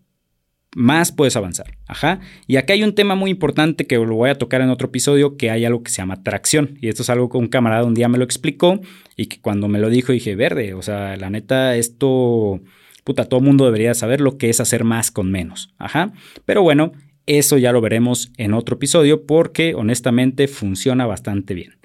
más 0.76 1.12
puedes 1.12 1.36
avanzar. 1.36 1.78
Ajá. 1.88 2.20
Y 2.46 2.58
acá 2.58 2.74
hay 2.74 2.84
un 2.84 2.94
tema 2.94 3.16
muy 3.16 3.32
importante 3.32 3.88
que 3.88 3.96
lo 3.96 4.16
voy 4.16 4.30
a 4.30 4.36
tocar 4.36 4.62
en 4.62 4.70
otro 4.70 4.88
episodio, 4.88 5.38
que 5.38 5.50
hay 5.50 5.66
algo 5.66 5.84
que 5.84 5.92
se 5.92 5.98
llama 5.98 6.24
tracción. 6.24 6.78
Y 6.82 6.90
esto 6.90 7.04
es 7.04 7.10
algo 7.10 7.30
que 7.30 7.38
un 7.38 7.48
camarada 7.48 7.86
un 7.86 7.94
día 7.94 8.10
me 8.10 8.18
lo 8.18 8.24
explicó 8.24 8.80
y 9.16 9.28
que 9.28 9.40
cuando 9.40 9.68
me 9.68 9.80
lo 9.80 9.90
dijo 9.90 10.12
dije, 10.12 10.36
verde, 10.36 10.74
o 10.74 10.82
sea, 10.82 11.18
la 11.18 11.30
neta, 11.30 11.76
esto, 11.76 12.62
puta, 13.04 13.26
todo 13.26 13.42
mundo 13.42 13.66
debería 13.66 13.94
saber 13.94 14.22
lo 14.22 14.38
que 14.38 14.50
es 14.50 14.60
hacer 14.60 14.84
más 14.84 15.12
con 15.12 15.32
menos. 15.32 15.74
Ajá. 15.78 16.14
Pero 16.46 16.62
bueno, 16.62 16.92
eso 17.26 17.58
ya 17.58 17.72
lo 17.72 17.82
veremos 17.82 18.32
en 18.38 18.54
otro 18.54 18.76
episodio 18.76 19.26
porque 19.26 19.76
honestamente 19.76 20.48
funciona 20.48 21.06
bastante 21.06 21.54
bien. 21.54 21.78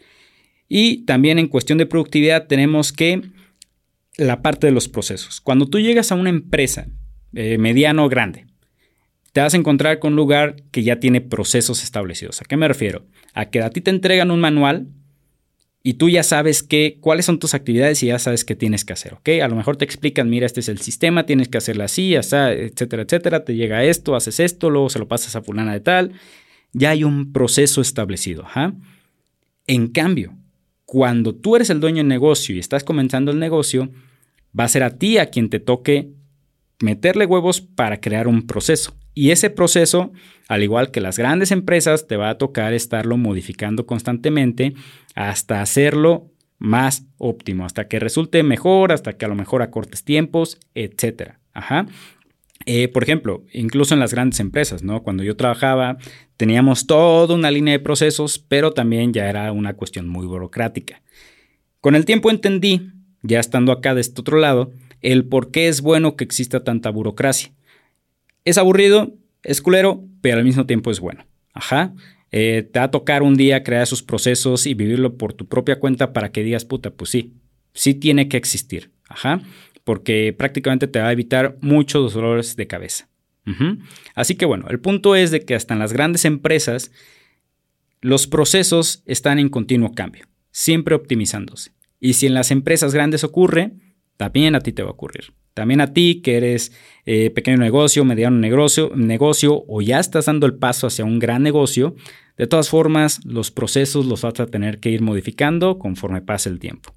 Y 0.68 1.04
también 1.04 1.38
en 1.38 1.48
cuestión 1.48 1.78
de 1.78 1.86
productividad 1.86 2.46
tenemos 2.46 2.92
que 2.92 3.22
la 4.16 4.42
parte 4.42 4.66
de 4.66 4.72
los 4.72 4.88
procesos. 4.88 5.40
Cuando 5.40 5.66
tú 5.66 5.78
llegas 5.78 6.12
a 6.12 6.14
una 6.14 6.30
empresa 6.30 6.86
eh, 7.34 7.58
mediano 7.58 8.04
o 8.04 8.08
grande, 8.08 8.46
te 9.32 9.40
vas 9.40 9.54
a 9.54 9.56
encontrar 9.56 9.98
con 9.98 10.12
un 10.12 10.16
lugar 10.16 10.56
que 10.70 10.82
ya 10.82 11.00
tiene 11.00 11.20
procesos 11.20 11.82
establecidos. 11.82 12.40
¿A 12.42 12.44
qué 12.44 12.56
me 12.56 12.68
refiero? 12.68 13.06
A 13.32 13.46
que 13.46 13.62
a 13.62 13.70
ti 13.70 13.80
te 13.80 13.90
entregan 13.90 14.30
un 14.30 14.40
manual 14.40 14.88
y 15.82 15.94
tú 15.94 16.08
ya 16.08 16.22
sabes 16.22 16.62
que, 16.62 16.98
cuáles 17.00 17.26
son 17.26 17.38
tus 17.38 17.54
actividades 17.54 18.02
y 18.02 18.06
ya 18.06 18.18
sabes 18.18 18.44
qué 18.44 18.54
tienes 18.54 18.84
que 18.84 18.92
hacer, 18.92 19.14
¿ok? 19.14 19.28
A 19.42 19.48
lo 19.48 19.56
mejor 19.56 19.76
te 19.76 19.84
explican, 19.84 20.30
mira, 20.30 20.46
este 20.46 20.60
es 20.60 20.68
el 20.68 20.80
sistema, 20.80 21.26
tienes 21.26 21.48
que 21.48 21.58
hacerlo 21.58 21.82
así, 21.82 22.14
etcétera, 22.14 23.02
etcétera, 23.02 23.44
te 23.44 23.56
llega 23.56 23.82
esto, 23.82 24.14
haces 24.14 24.38
esto, 24.38 24.70
luego 24.70 24.90
se 24.90 25.00
lo 25.00 25.08
pasas 25.08 25.34
a 25.34 25.42
fulana 25.42 25.72
de 25.72 25.80
tal. 25.80 26.12
Ya 26.72 26.90
hay 26.90 27.02
un 27.02 27.32
proceso 27.32 27.80
establecido. 27.80 28.46
En 29.66 29.88
cambio, 29.88 30.34
cuando 30.84 31.34
tú 31.34 31.56
eres 31.56 31.70
el 31.70 31.80
dueño 31.80 31.98
del 31.98 32.08
negocio 32.08 32.54
y 32.54 32.58
estás 32.58 32.84
comenzando 32.84 33.32
el 33.32 33.38
negocio, 33.38 33.90
va 34.58 34.64
a 34.64 34.68
ser 34.68 34.82
a 34.84 34.98
ti 34.98 35.18
a 35.18 35.30
quien 35.30 35.48
te 35.48 35.58
toque 35.58 36.10
meterle 36.80 37.26
huevos 37.26 37.60
para 37.60 38.00
crear 38.00 38.28
un 38.28 38.46
proceso. 38.46 38.94
Y 39.14 39.30
ese 39.30 39.50
proceso, 39.50 40.12
al 40.48 40.62
igual 40.62 40.90
que 40.90 41.00
las 41.00 41.18
grandes 41.18 41.50
empresas, 41.50 42.06
te 42.06 42.16
va 42.16 42.30
a 42.30 42.38
tocar 42.38 42.72
estarlo 42.72 43.16
modificando 43.16 43.86
constantemente 43.86 44.74
hasta 45.14 45.60
hacerlo 45.60 46.30
más 46.58 47.04
óptimo, 47.18 47.66
hasta 47.66 47.88
que 47.88 47.98
resulte 47.98 48.42
mejor, 48.42 48.92
hasta 48.92 49.14
que 49.14 49.24
a 49.24 49.28
lo 49.28 49.34
mejor 49.34 49.62
acortes 49.62 50.04
tiempos, 50.04 50.58
etc. 50.74 51.32
Ajá. 51.52 51.86
Eh, 52.66 52.88
por 52.88 53.02
ejemplo, 53.02 53.44
incluso 53.52 53.94
en 53.94 54.00
las 54.00 54.12
grandes 54.12 54.38
empresas, 54.40 54.82
¿no? 54.82 55.02
Cuando 55.02 55.24
yo 55.24 55.36
trabajaba, 55.36 55.98
teníamos 56.36 56.86
toda 56.86 57.34
una 57.34 57.50
línea 57.50 57.72
de 57.72 57.80
procesos, 57.80 58.38
pero 58.38 58.72
también 58.72 59.12
ya 59.12 59.28
era 59.28 59.50
una 59.52 59.74
cuestión 59.74 60.08
muy 60.08 60.26
burocrática. 60.26 61.02
Con 61.80 61.96
el 61.96 62.04
tiempo 62.04 62.30
entendí, 62.30 62.92
ya 63.22 63.40
estando 63.40 63.72
acá 63.72 63.94
de 63.94 64.00
este 64.00 64.20
otro 64.20 64.38
lado, 64.38 64.70
el 65.00 65.24
por 65.24 65.50
qué 65.50 65.66
es 65.66 65.80
bueno 65.80 66.14
que 66.14 66.22
exista 66.22 66.62
tanta 66.62 66.90
burocracia. 66.90 67.52
Es 68.44 68.58
aburrido, 68.58 69.14
es 69.42 69.60
culero, 69.60 70.04
pero 70.20 70.38
al 70.38 70.44
mismo 70.44 70.66
tiempo 70.66 70.90
es 70.90 71.00
bueno. 71.00 71.24
Ajá. 71.52 71.94
Eh, 72.30 72.68
te 72.70 72.78
va 72.78 72.86
a 72.86 72.90
tocar 72.90 73.22
un 73.22 73.36
día 73.36 73.62
crear 73.62 73.82
esos 73.82 74.02
procesos 74.02 74.66
y 74.66 74.74
vivirlo 74.74 75.16
por 75.16 75.34
tu 75.34 75.46
propia 75.46 75.78
cuenta 75.78 76.12
para 76.12 76.32
que 76.32 76.42
digas, 76.42 76.64
puta, 76.64 76.90
pues 76.90 77.10
sí, 77.10 77.34
sí 77.74 77.94
tiene 77.94 78.28
que 78.28 78.38
existir. 78.38 78.90
Ajá. 79.08 79.42
Porque 79.84 80.34
prácticamente 80.36 80.88
te 80.88 81.00
va 81.00 81.08
a 81.08 81.12
evitar 81.12 81.58
muchos 81.60 82.14
dolores 82.14 82.56
de 82.56 82.66
cabeza. 82.66 83.08
Así 84.14 84.36
que 84.36 84.46
bueno, 84.46 84.66
el 84.70 84.78
punto 84.78 85.16
es 85.16 85.32
de 85.32 85.44
que 85.44 85.56
hasta 85.56 85.74
en 85.74 85.80
las 85.80 85.92
grandes 85.92 86.24
empresas 86.24 86.92
los 88.00 88.28
procesos 88.28 89.02
están 89.04 89.40
en 89.40 89.48
continuo 89.48 89.94
cambio, 89.94 90.26
siempre 90.52 90.94
optimizándose. 90.94 91.72
Y 91.98 92.14
si 92.14 92.26
en 92.26 92.34
las 92.34 92.50
empresas 92.50 92.94
grandes 92.94 93.24
ocurre, 93.24 93.72
también 94.16 94.54
a 94.54 94.60
ti 94.60 94.72
te 94.72 94.82
va 94.82 94.90
a 94.90 94.92
ocurrir. 94.92 95.32
También 95.54 95.80
a 95.80 95.92
ti 95.92 96.20
que 96.22 96.36
eres 96.36 96.72
eh, 97.04 97.30
pequeño 97.30 97.58
negocio, 97.58 98.04
mediano 98.04 98.38
negocio, 98.38 98.92
negocio 98.94 99.64
o 99.68 99.82
ya 99.82 100.00
estás 100.00 100.26
dando 100.26 100.46
el 100.46 100.54
paso 100.54 100.86
hacia 100.86 101.04
un 101.04 101.18
gran 101.18 101.42
negocio, 101.42 101.94
de 102.38 102.46
todas 102.46 102.70
formas 102.70 103.24
los 103.24 103.50
procesos 103.50 104.06
los 104.06 104.22
vas 104.22 104.40
a 104.40 104.46
tener 104.46 104.80
que 104.80 104.90
ir 104.90 105.02
modificando 105.02 105.78
conforme 105.78 106.22
pase 106.22 106.48
el 106.48 106.58
tiempo. 106.58 106.94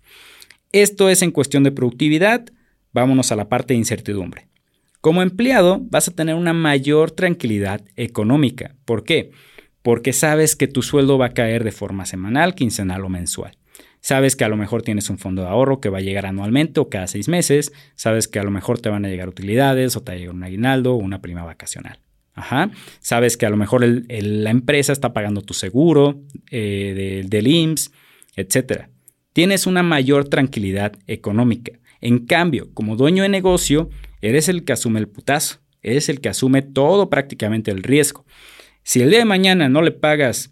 Esto 0.71 1.09
es 1.09 1.21
en 1.21 1.31
cuestión 1.31 1.63
de 1.63 1.71
productividad. 1.71 2.45
Vámonos 2.93 3.31
a 3.31 3.35
la 3.35 3.49
parte 3.49 3.73
de 3.73 3.79
incertidumbre. 3.79 4.47
Como 5.01 5.21
empleado 5.21 5.79
vas 5.89 6.07
a 6.07 6.15
tener 6.15 6.35
una 6.35 6.53
mayor 6.53 7.11
tranquilidad 7.11 7.81
económica. 7.95 8.75
¿Por 8.85 9.03
qué? 9.03 9.31
Porque 9.81 10.13
sabes 10.13 10.55
que 10.55 10.67
tu 10.67 10.81
sueldo 10.81 11.17
va 11.17 11.27
a 11.27 11.33
caer 11.33 11.63
de 11.63 11.71
forma 11.71 12.05
semanal, 12.05 12.55
quincenal 12.55 13.05
o 13.05 13.09
mensual. 13.09 13.57
Sabes 14.05 14.35
que 14.35 14.43
a 14.43 14.49
lo 14.49 14.55
mejor 14.55 14.83
tienes 14.83 15.09
un 15.09 15.17
fondo 15.17 15.41
de 15.41 15.47
ahorro 15.47 15.81
que 15.81 15.89
va 15.89 15.97
a 15.97 16.01
llegar 16.01 16.27
anualmente 16.27 16.79
o 16.79 16.89
cada 16.89 17.07
seis 17.07 17.27
meses, 17.27 17.73
sabes 17.95 18.27
que 18.27 18.37
a 18.37 18.43
lo 18.43 18.51
mejor 18.51 18.79
te 18.79 18.89
van 18.89 19.03
a 19.03 19.09
llegar 19.09 19.27
utilidades 19.27 19.95
o 19.95 20.03
te 20.03 20.11
va 20.11 20.15
a 20.15 20.19
llegar 20.19 20.35
un 20.35 20.43
aguinaldo 20.43 20.93
o 20.93 20.97
una 20.97 21.23
prima 21.23 21.43
vacacional. 21.43 21.97
Ajá. 22.35 22.69
Sabes 22.99 23.35
que 23.35 23.47
a 23.47 23.49
lo 23.49 23.57
mejor 23.57 23.83
la 23.83 24.49
empresa 24.51 24.93
está 24.93 25.11
pagando 25.11 25.41
tu 25.41 25.55
seguro 25.55 26.21
eh, 26.51 27.25
del 27.27 27.47
IMSS, 27.47 27.93
etc. 28.35 28.89
Tienes 29.33 29.65
una 29.65 29.81
mayor 29.81 30.29
tranquilidad 30.29 30.93
económica. 31.07 31.71
En 31.99 32.27
cambio, 32.27 32.69
como 32.75 32.97
dueño 32.97 33.23
de 33.23 33.29
negocio, 33.29 33.89
eres 34.21 34.49
el 34.49 34.65
que 34.65 34.73
asume 34.73 34.99
el 34.99 35.07
putazo, 35.07 35.61
eres 35.81 36.09
el 36.09 36.21
que 36.21 36.29
asume 36.29 36.61
todo 36.61 37.09
prácticamente 37.09 37.71
el 37.71 37.81
riesgo. 37.81 38.23
Si 38.83 39.01
el 39.01 39.09
día 39.09 39.17
de 39.17 39.25
mañana 39.25 39.67
no 39.67 39.81
le 39.81 39.89
pagas, 39.89 40.51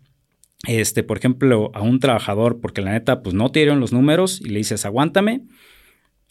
este, 0.68 1.04
por 1.04 1.18
ejemplo, 1.18 1.72
a 1.74 1.82
un 1.82 2.00
trabajador 2.00 2.60
porque 2.62 2.82
la 2.82 2.92
neta 2.92 3.22
pues 3.22 3.36
no 3.36 3.52
te 3.52 3.60
dieron 3.60 3.80
los 3.80 3.94
números 3.94 4.42
y 4.42 4.50
le 4.50 4.60
dices 4.60 4.86
aguántame, 4.86 5.42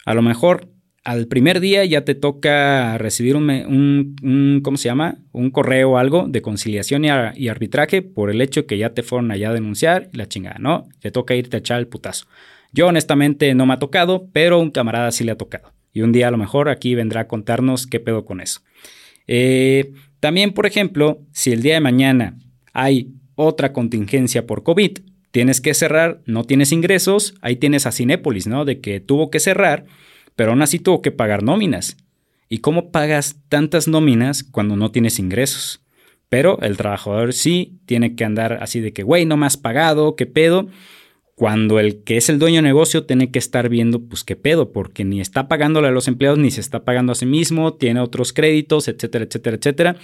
a 0.04 0.14
lo 0.14 0.22
mejor 0.22 0.68
al 1.04 1.26
primer 1.26 1.60
día 1.60 1.84
ya 1.84 2.04
te 2.04 2.14
toca 2.14 2.96
recibir 2.96 3.36
un, 3.36 4.60
¿cómo 4.62 4.76
se 4.76 4.88
llama? 4.88 5.18
Un 5.32 5.50
correo 5.50 5.90
o 5.90 5.98
algo 5.98 6.26
de 6.28 6.42
conciliación 6.42 7.04
y, 7.04 7.48
arbitraje 7.48 8.02
por 8.02 8.30
el 8.30 8.40
hecho 8.40 8.66
que 8.66 8.78
ya 8.78 8.94
te 8.94 9.02
fueron 9.02 9.30
allá 9.32 9.50
a 9.50 9.54
denunciar 9.54 10.08
y 10.12 10.16
la 10.16 10.28
chingada, 10.28 10.58
¿no? 10.60 10.88
Te 11.00 11.10
toca 11.10 11.34
irte 11.34 11.56
a 11.56 11.60
echar 11.60 11.80
el 11.80 11.88
putazo. 11.88 12.26
Yo 12.72 12.86
honestamente 12.86 13.52
no 13.54 13.66
me 13.66 13.74
ha 13.74 13.78
tocado, 13.78 14.28
pero 14.32 14.60
un 14.60 14.70
camarada 14.70 15.10
sí 15.10 15.24
le 15.24 15.32
ha 15.32 15.36
tocado. 15.36 15.72
Y 15.92 16.02
un 16.02 16.12
día 16.12 16.28
a 16.28 16.30
lo 16.30 16.38
mejor 16.38 16.68
aquí 16.68 16.94
vendrá 16.94 17.22
a 17.22 17.28
contarnos 17.28 17.86
qué 17.86 18.00
pedo 18.00 18.24
con 18.24 18.40
eso. 18.40 18.60
Eh, 19.26 19.92
también, 20.20 20.52
por 20.52 20.66
ejemplo, 20.66 21.20
si 21.32 21.52
el 21.52 21.62
día 21.62 21.74
de 21.74 21.80
mañana 21.80 22.38
hay 22.72 23.12
otra 23.34 23.72
contingencia 23.72 24.46
por 24.46 24.62
COVID, 24.62 24.98
tienes 25.30 25.60
que 25.60 25.74
cerrar, 25.74 26.20
no 26.26 26.44
tienes 26.44 26.72
ingresos, 26.72 27.34
ahí 27.40 27.56
tienes 27.56 27.86
a 27.86 27.92
Cinépolis, 27.92 28.46
¿no? 28.46 28.64
De 28.64 28.80
que 28.80 29.00
tuvo 29.00 29.30
que 29.30 29.40
cerrar 29.40 29.86
pero 30.36 30.50
aún 30.50 30.62
así 30.62 30.78
tuvo 30.78 31.02
que 31.02 31.10
pagar 31.10 31.42
nóminas. 31.42 31.96
¿Y 32.48 32.58
cómo 32.58 32.90
pagas 32.90 33.40
tantas 33.48 33.88
nóminas 33.88 34.42
cuando 34.42 34.76
no 34.76 34.90
tienes 34.90 35.18
ingresos? 35.18 35.80
Pero 36.28 36.60
el 36.62 36.76
trabajador 36.76 37.32
sí 37.32 37.80
tiene 37.86 38.14
que 38.14 38.24
andar 38.24 38.58
así 38.62 38.80
de 38.80 38.92
que, 38.92 39.02
güey, 39.02 39.26
no 39.26 39.36
me 39.36 39.46
has 39.46 39.56
pagado, 39.56 40.16
qué 40.16 40.26
pedo. 40.26 40.68
Cuando 41.34 41.80
el 41.80 42.04
que 42.04 42.18
es 42.18 42.28
el 42.28 42.38
dueño 42.38 42.56
de 42.56 42.62
negocio 42.62 43.04
tiene 43.04 43.30
que 43.30 43.38
estar 43.38 43.68
viendo, 43.68 44.00
pues 44.00 44.22
qué 44.22 44.36
pedo, 44.36 44.70
porque 44.72 45.04
ni 45.04 45.20
está 45.20 45.48
pagándole 45.48 45.88
a 45.88 45.90
los 45.90 46.08
empleados, 46.08 46.38
ni 46.38 46.50
se 46.50 46.60
está 46.60 46.84
pagando 46.84 47.12
a 47.12 47.14
sí 47.14 47.26
mismo, 47.26 47.74
tiene 47.74 48.00
otros 48.00 48.32
créditos, 48.32 48.88
etcétera, 48.88 49.24
etcétera, 49.24 49.56
etcétera 49.56 49.96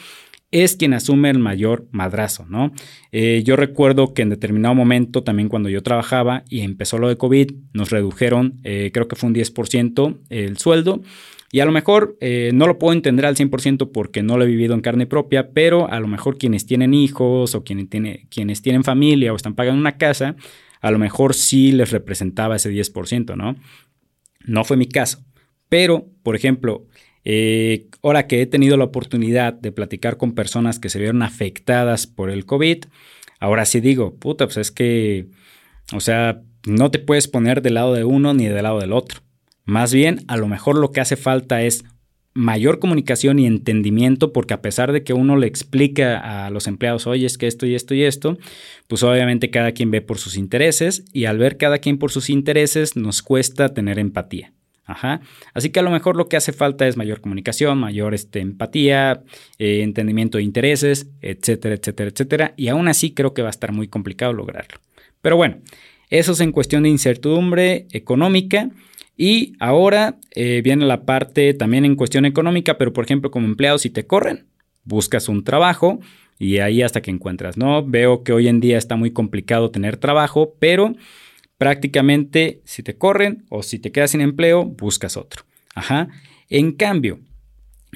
es 0.51 0.77
quien 0.77 0.95
asume 0.95 1.31
el 1.31 1.39
mayor 1.39 1.87
madrazo, 1.91 2.47
¿no? 2.49 2.73
Eh, 3.13 3.43
yo 3.45 3.57
recuerdo 3.57 4.15
que 4.15 4.23
en 4.23 4.31
determinado 4.31 4.75
momento, 4.75 5.23
también 5.23 5.49
cuando 5.49 5.69
yo 5.69 5.83
trabajaba 5.83 6.45
y 6.49 6.61
empezó 6.61 6.99
lo 6.99 7.09
de 7.09 7.17
COVID, 7.17 7.53
nos 7.75 7.91
redujeron, 7.91 8.61
eh, 8.65 8.91
creo 8.93 9.09
que 9.09 9.17
fue 9.17 9.29
un 9.29 9.35
10% 9.35 10.19
el 10.31 10.57
sueldo. 10.57 11.03
Y 11.51 11.61
a 11.61 11.65
lo 11.65 11.73
mejor 11.73 12.17
eh, 12.21 12.51
no 12.53 12.67
lo 12.67 12.79
puedo 12.79 12.93
entender 12.93 13.25
al 13.25 13.37
100% 13.37 13.91
porque 13.93 14.23
no 14.23 14.37
lo 14.37 14.45
he 14.45 14.47
vivido 14.47 14.75
en 14.75 14.83
carne 14.83 15.07
propia, 15.07 15.51
pero 15.53 15.91
a 15.91 15.99
lo 15.99 16.07
mejor 16.07 16.37
quienes 16.37 16.67
tienen 16.67 16.93
hijos 16.93 17.55
o 17.55 17.65
quienes, 17.65 17.89
quienes 18.29 18.63
tienen 18.63 18.85
familia 18.85 19.33
o 19.33 19.37
están 19.37 19.55
pagando 19.55 19.81
una 19.81 19.97
casa, 19.97 20.37
a 20.81 20.91
lo 20.91 20.99
mejor 20.99 21.35
sí 21.35 21.73
les 21.73 21.91
representaba 21.91 22.57
ese 22.57 22.71
10%, 22.71 23.35
¿no? 23.37 23.57
No 24.47 24.65
fue 24.65 24.77
mi 24.77 24.87
caso. 24.87 25.25
Pero, 25.69 26.07
por 26.23 26.37
ejemplo, 26.37 26.87
eh, 27.31 27.88
ahora 28.03 28.27
que 28.27 28.41
he 28.41 28.47
tenido 28.47 28.79
la 28.79 28.85
oportunidad 28.85 29.53
de 29.53 29.71
platicar 29.71 30.17
con 30.17 30.33
personas 30.33 30.79
que 30.79 30.88
se 30.88 30.99
vieron 30.99 31.23
afectadas 31.23 32.07
por 32.07 32.31
el 32.31 32.47
COVID, 32.47 32.87
ahora 33.38 33.67
sí 33.67 33.81
digo, 33.81 34.14
puta, 34.14 34.47
pues 34.47 34.57
es 34.57 34.71
que, 34.71 35.27
o 35.93 36.01
sea, 36.01 36.41
no 36.67 36.91
te 36.91 36.99
puedes 36.99 37.29
poner 37.29 37.61
del 37.61 37.75
lado 37.75 37.93
de 37.93 38.05
uno 38.05 38.33
ni 38.33 38.47
del 38.47 38.62
lado 38.62 38.81
del 38.81 38.95
otro. 38.95 39.21
Más 39.67 39.93
bien, 39.93 40.25
a 40.27 40.38
lo 40.38 40.49
mejor 40.49 40.79
lo 40.79 40.91
que 40.91 41.03
hace 41.03 41.17
falta 41.17 41.61
es 41.61 41.85
mayor 42.33 42.79
comunicación 42.79 43.38
y 43.38 43.47
entendimiento, 43.47 44.33
porque 44.33 44.55
a 44.55 44.62
pesar 44.62 44.93
de 44.93 45.05
que 45.05 45.12
uno 45.12 45.37
le 45.37 45.49
explica 45.49 46.47
a 46.47 46.49
los 46.49 46.67
empleados, 46.67 47.07
oye, 47.07 47.27
es 47.27 47.37
que 47.37 47.47
esto 47.47 47.67
y 47.67 47.75
esto 47.75 47.93
y 47.93 48.05
esto, 48.05 48.38
pues 48.87 49.03
obviamente 49.03 49.51
cada 49.51 49.73
quien 49.73 49.91
ve 49.91 50.01
por 50.01 50.17
sus 50.17 50.38
intereses 50.38 51.05
y 51.12 51.27
al 51.27 51.37
ver 51.37 51.59
cada 51.59 51.77
quien 51.77 51.99
por 51.99 52.11
sus 52.11 52.31
intereses 52.31 52.97
nos 52.97 53.21
cuesta 53.21 53.75
tener 53.75 53.99
empatía. 53.99 54.55
Ajá. 54.88 55.20
Así 55.53 55.68
que 55.68 55.81
a 55.81 55.83
lo 55.83 55.90
mejor 55.90 56.16
lo 56.16 56.29
que 56.29 56.38
hace 56.38 56.53
falta 56.53 56.88
es 56.88 56.96
mayor 56.96 57.20
comunicación, 57.20 57.79
mayor 57.79 58.14
este, 58.14 58.40
empatía, 58.40 59.22
eh, 59.59 59.83
entendimiento 59.83 60.38
de 60.38 60.44
intereses, 60.44 61.11
etcétera, 61.20 61.74
etcétera, 61.74 62.11
etcétera. 62.11 62.55
Y 62.57 62.68
aún 62.68 62.88
así 62.88 63.12
creo 63.12 63.35
que 63.35 63.42
va 63.42 63.48
a 63.48 63.51
estar 63.51 63.70
muy 63.70 63.88
complicado 63.88 64.33
lograrlo. 64.33 64.81
Pero 65.20 65.37
bueno, 65.37 65.59
eso 66.09 66.33
es 66.33 66.40
en 66.40 66.53
cuestión 66.53 66.85
de 66.85 66.88
incertidumbre 66.88 67.87
económica. 67.92 68.70
Y 69.14 69.53
ahora 69.61 70.16
eh, 70.35 70.62
viene 70.64 70.87
la 70.87 71.05
parte 71.05 71.53
también 71.53 71.85
en 71.85 71.94
cuestión 71.94 72.24
económica, 72.24 72.79
pero 72.79 72.94
por 72.94 73.05
ejemplo 73.05 73.31
como 73.31 73.46
empleado 73.46 73.77
si 73.77 73.90
te 73.90 74.07
corren, 74.07 74.46
buscas 74.85 75.29
un 75.29 75.44
trabajo 75.44 76.01
y 76.38 76.59
ahí 76.59 76.81
hasta 76.81 77.03
que 77.03 77.11
encuentras, 77.11 77.59
¿no? 77.59 77.85
Veo 77.85 78.22
que 78.22 78.33
hoy 78.33 78.48
en 78.48 78.61
día 78.61 78.79
está 78.79 78.96
muy 78.96 79.11
complicado 79.11 79.70
tener 79.70 79.98
trabajo, 79.98 80.55
pero 80.59 80.94
prácticamente 81.59 82.62
si 82.64 82.83
te 82.83 82.97
corren 82.97 83.44
o 83.51 83.62
si 83.62 83.79
te 83.79 83.92
quedas 83.92 84.12
sin 84.12 84.21
empleo, 84.21 84.64
buscas 84.64 85.16
otro. 85.16 85.44
Ajá. 85.75 86.09
En 86.49 86.73
cambio, 86.73 87.21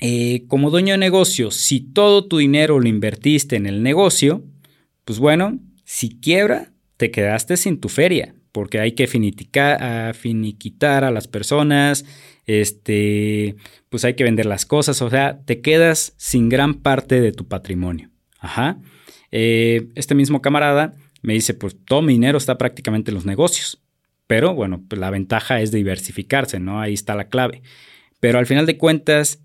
eh, 0.01 0.45
como 0.49 0.71
dueño 0.71 0.93
de 0.93 0.99
negocio, 0.99 1.51
si 1.51 1.81
todo 1.81 2.27
tu 2.27 2.39
dinero 2.39 2.79
lo 2.81 2.89
invertiste 2.89 3.57
en 3.57 3.67
el 3.67 3.83
negocio, 3.83 4.45
pues 5.05 5.19
bueno, 5.19 5.59
si 5.85 6.21
quiebra, 6.21 6.73
te 6.97 7.11
quedaste 7.11 7.57
sin 7.57 7.81
tu 7.81 7.89
feria, 7.89 8.35
porque 8.53 8.79
hay 8.81 8.93
que 8.93 9.07
finiquitar 9.07 9.83
a 11.05 11.11
las 11.11 11.29
personas, 11.29 12.05
este, 12.47 13.57
pues 13.89 14.05
hay 14.05 14.15
que 14.15 14.25
vender 14.25 14.47
las 14.47 14.67
cosas, 14.67 15.01
o 15.03 15.11
sea, 15.11 15.41
te 15.45 15.61
quedas 15.61 16.15
sin 16.17 16.49
gran 16.49 16.75
parte 16.75 17.21
de 17.21 17.33
tu 17.33 17.49
patrimonio. 17.49 18.11
Ajá. 18.39 18.79
Eh, 19.31 19.89
este 19.95 20.15
mismo 20.15 20.43
camarada 20.43 20.95
me 21.23 21.35
dice, 21.35 21.55
pues 21.55 21.77
todo 21.85 22.03
mi 22.03 22.13
dinero 22.13 22.39
está 22.39 22.59
prácticamente 22.59 23.11
en 23.11 23.15
los 23.15 23.25
negocios. 23.25 23.81
Pero 24.27 24.55
bueno, 24.55 24.83
pues 24.89 25.01
la 25.01 25.11
ventaja 25.11 25.61
es 25.61 25.73
diversificarse, 25.73 26.61
¿no? 26.61 26.81
Ahí 26.81 26.95
está 26.95 27.15
la 27.15 27.29
clave. 27.29 27.63
Pero 28.21 28.39
al 28.39 28.47
final 28.47 28.67
de 28.67 28.79
cuentas, 28.79 29.41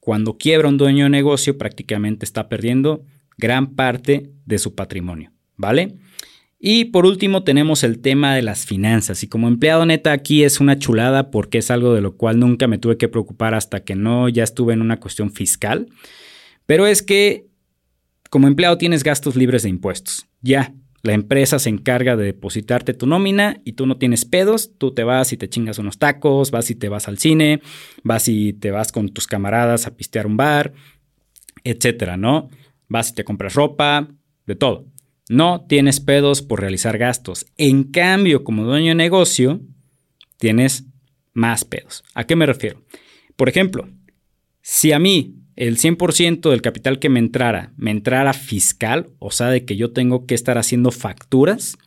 cuando 0.00 0.36
quiebra 0.36 0.68
un 0.68 0.78
dueño 0.78 1.04
de 1.04 1.10
negocio, 1.10 1.58
prácticamente 1.58 2.24
está 2.24 2.48
perdiendo 2.48 3.04
gran 3.38 3.74
parte 3.74 4.32
de 4.46 4.58
su 4.58 4.74
patrimonio, 4.74 5.32
¿vale? 5.56 5.96
Y 6.58 6.86
por 6.86 7.06
último 7.06 7.42
tenemos 7.42 7.82
el 7.82 8.00
tema 8.00 8.36
de 8.36 8.42
las 8.42 8.66
finanzas. 8.66 9.22
Y 9.24 9.28
como 9.28 9.48
empleado 9.48 9.84
neta 9.84 10.12
aquí 10.12 10.44
es 10.44 10.60
una 10.60 10.78
chulada 10.78 11.30
porque 11.30 11.58
es 11.58 11.70
algo 11.70 11.92
de 11.92 12.00
lo 12.00 12.16
cual 12.16 12.38
nunca 12.38 12.68
me 12.68 12.78
tuve 12.78 12.96
que 12.96 13.08
preocupar 13.08 13.54
hasta 13.54 13.82
que 13.82 13.96
no 13.96 14.28
ya 14.28 14.44
estuve 14.44 14.72
en 14.72 14.80
una 14.80 15.00
cuestión 15.00 15.32
fiscal. 15.32 15.88
Pero 16.64 16.86
es 16.86 17.02
que 17.02 17.46
como 18.30 18.46
empleado 18.46 18.78
tienes 18.78 19.02
gastos 19.02 19.34
libres 19.34 19.64
de 19.64 19.70
impuestos. 19.70 20.26
Ya, 20.40 20.72
la 21.02 21.14
empresa 21.14 21.58
se 21.58 21.68
encarga 21.68 22.16
de 22.16 22.26
depositarte 22.26 22.94
tu 22.94 23.06
nómina 23.06 23.60
y 23.64 23.72
tú 23.72 23.86
no 23.86 23.98
tienes 23.98 24.24
pedos, 24.24 24.78
tú 24.78 24.94
te 24.94 25.02
vas 25.02 25.32
y 25.32 25.36
te 25.36 25.48
chingas 25.48 25.78
unos 25.78 25.98
tacos, 25.98 26.52
vas 26.52 26.70
y 26.70 26.76
te 26.76 26.88
vas 26.88 27.08
al 27.08 27.18
cine, 27.18 27.60
vas 28.04 28.28
y 28.28 28.52
te 28.52 28.70
vas 28.70 28.92
con 28.92 29.08
tus 29.08 29.26
camaradas 29.26 29.86
a 29.86 29.96
pistear 29.96 30.26
un 30.26 30.36
bar, 30.36 30.72
etcétera, 31.64 32.16
¿no? 32.16 32.48
Vas 32.88 33.10
y 33.10 33.14
te 33.14 33.24
compras 33.24 33.54
ropa, 33.54 34.08
de 34.46 34.54
todo. 34.54 34.86
No 35.28 35.66
tienes 35.68 36.00
pedos 36.00 36.42
por 36.42 36.60
realizar 36.60 36.98
gastos. 36.98 37.46
En 37.56 37.84
cambio, 37.84 38.44
como 38.44 38.64
dueño 38.64 38.90
de 38.90 38.94
negocio, 38.96 39.60
tienes 40.38 40.84
más 41.32 41.64
pedos. 41.64 42.04
¿A 42.14 42.24
qué 42.24 42.36
me 42.36 42.46
refiero? 42.46 42.84
Por 43.36 43.48
ejemplo, 43.48 43.88
si 44.60 44.92
a 44.92 44.98
mí 44.98 45.41
el 45.68 45.78
100% 45.78 46.50
del 46.50 46.60
capital 46.60 46.98
que 46.98 47.08
me 47.08 47.20
entrara, 47.20 47.72
me 47.76 47.92
entrara 47.92 48.32
fiscal, 48.32 49.10
o 49.20 49.30
sea, 49.30 49.46
de 49.46 49.64
que 49.64 49.76
yo 49.76 49.92
tengo 49.92 50.26
que 50.26 50.34
estar 50.34 50.58
haciendo 50.58 50.90
facturas, 50.90 51.78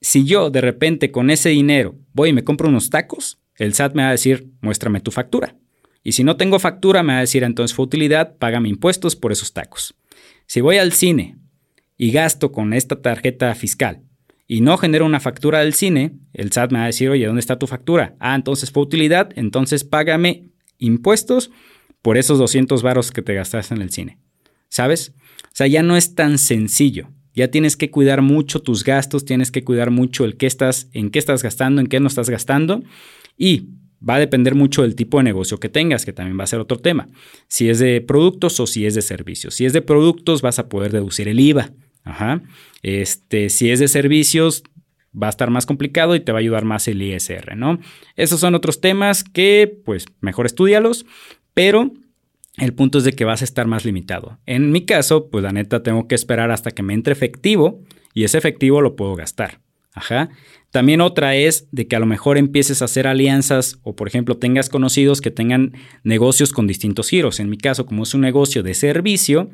si 0.00 0.24
yo 0.24 0.48
de 0.48 0.62
repente 0.62 1.10
con 1.10 1.28
ese 1.28 1.50
dinero 1.50 1.94
voy 2.14 2.30
y 2.30 2.32
me 2.32 2.42
compro 2.42 2.70
unos 2.70 2.88
tacos, 2.88 3.38
el 3.58 3.74
SAT 3.74 3.94
me 3.94 4.04
va 4.04 4.08
a 4.08 4.12
decir, 4.12 4.48
muéstrame 4.62 5.00
tu 5.00 5.10
factura. 5.10 5.56
Y 6.02 6.12
si 6.12 6.24
no 6.24 6.38
tengo 6.38 6.58
factura, 6.58 7.02
me 7.02 7.12
va 7.12 7.18
a 7.18 7.20
decir, 7.20 7.44
entonces 7.44 7.76
fue 7.76 7.84
utilidad, 7.84 8.38
págame 8.38 8.70
impuestos 8.70 9.14
por 9.14 9.30
esos 9.30 9.52
tacos. 9.52 9.94
Si 10.46 10.62
voy 10.62 10.78
al 10.78 10.92
cine 10.92 11.36
y 11.98 12.12
gasto 12.12 12.50
con 12.50 12.72
esta 12.72 13.02
tarjeta 13.02 13.54
fiscal 13.54 14.00
y 14.48 14.62
no 14.62 14.78
genero 14.78 15.04
una 15.04 15.20
factura 15.20 15.58
del 15.58 15.74
cine, 15.74 16.14
el 16.32 16.50
SAT 16.50 16.72
me 16.72 16.78
va 16.78 16.84
a 16.84 16.86
decir, 16.86 17.10
oye, 17.10 17.26
¿dónde 17.26 17.40
está 17.40 17.58
tu 17.58 17.66
factura? 17.66 18.16
Ah, 18.20 18.34
entonces 18.34 18.70
fue 18.70 18.82
utilidad, 18.82 19.28
entonces 19.36 19.84
págame 19.84 20.48
impuestos 20.78 21.50
por 22.02 22.18
esos 22.18 22.38
200 22.38 22.82
varos 22.82 23.10
que 23.12 23.22
te 23.22 23.34
gastaste 23.34 23.74
en 23.74 23.82
el 23.82 23.90
cine. 23.90 24.18
¿Sabes? 24.68 25.12
O 25.44 25.54
sea, 25.54 25.66
ya 25.66 25.82
no 25.82 25.96
es 25.96 26.14
tan 26.14 26.38
sencillo. 26.38 27.08
Ya 27.34 27.48
tienes 27.48 27.76
que 27.76 27.90
cuidar 27.90 28.20
mucho 28.20 28.60
tus 28.60 28.84
gastos, 28.84 29.24
tienes 29.24 29.50
que 29.50 29.64
cuidar 29.64 29.90
mucho 29.90 30.24
el 30.24 30.36
qué 30.36 30.46
estás, 30.46 30.88
en 30.92 31.10
qué 31.10 31.18
estás 31.18 31.42
gastando, 31.42 31.80
en 31.80 31.86
qué 31.86 32.00
no 32.00 32.08
estás 32.08 32.28
gastando. 32.28 32.82
Y 33.38 33.68
va 34.06 34.16
a 34.16 34.18
depender 34.18 34.54
mucho 34.54 34.82
del 34.82 34.94
tipo 34.94 35.18
de 35.18 35.24
negocio 35.24 35.58
que 35.58 35.68
tengas, 35.68 36.04
que 36.04 36.12
también 36.12 36.38
va 36.38 36.44
a 36.44 36.48
ser 36.48 36.60
otro 36.60 36.78
tema. 36.78 37.08
Si 37.48 37.70
es 37.70 37.78
de 37.78 38.00
productos 38.00 38.58
o 38.60 38.66
si 38.66 38.84
es 38.86 38.94
de 38.94 39.02
servicios. 39.02 39.54
Si 39.54 39.64
es 39.64 39.72
de 39.72 39.82
productos, 39.82 40.42
vas 40.42 40.58
a 40.58 40.68
poder 40.68 40.92
deducir 40.92 41.28
el 41.28 41.40
IVA. 41.40 41.70
Este, 42.82 43.48
si 43.48 43.70
es 43.70 43.78
de 43.78 43.88
servicios, 43.88 44.64
va 45.20 45.28
a 45.28 45.30
estar 45.30 45.50
más 45.50 45.66
complicado 45.66 46.14
y 46.14 46.20
te 46.20 46.32
va 46.32 46.38
a 46.38 46.40
ayudar 46.40 46.64
más 46.64 46.88
el 46.88 47.00
ISR, 47.00 47.56
¿no? 47.56 47.78
Esos 48.16 48.40
son 48.40 48.54
otros 48.54 48.80
temas 48.80 49.24
que, 49.24 49.80
pues, 49.84 50.06
mejor 50.20 50.46
estudialos, 50.46 51.06
pero 51.54 51.92
el 52.56 52.74
punto 52.74 52.98
es 52.98 53.04
de 53.04 53.12
que 53.12 53.24
vas 53.24 53.40
a 53.40 53.44
estar 53.44 53.66
más 53.66 53.84
limitado. 53.84 54.38
En 54.46 54.72
mi 54.72 54.84
caso, 54.84 55.30
pues 55.30 55.42
la 55.42 55.52
neta 55.52 55.82
tengo 55.82 56.06
que 56.06 56.14
esperar 56.14 56.50
hasta 56.50 56.70
que 56.70 56.82
me 56.82 56.94
entre 56.94 57.12
efectivo 57.12 57.80
y 58.14 58.24
ese 58.24 58.38
efectivo 58.38 58.80
lo 58.80 58.96
puedo 58.96 59.14
gastar. 59.14 59.60
Ajá. 59.94 60.30
También 60.70 61.02
otra 61.02 61.36
es 61.36 61.68
de 61.70 61.86
que 61.86 61.96
a 61.96 61.98
lo 61.98 62.06
mejor 62.06 62.38
empieces 62.38 62.80
a 62.80 62.86
hacer 62.86 63.06
alianzas 63.06 63.78
o, 63.82 63.94
por 63.94 64.08
ejemplo, 64.08 64.38
tengas 64.38 64.70
conocidos 64.70 65.20
que 65.20 65.30
tengan 65.30 65.74
negocios 66.02 66.52
con 66.52 66.66
distintos 66.66 67.10
giros. 67.10 67.40
En 67.40 67.50
mi 67.50 67.58
caso, 67.58 67.84
como 67.84 68.04
es 68.04 68.14
un 68.14 68.22
negocio 68.22 68.62
de 68.62 68.72
servicio, 68.72 69.50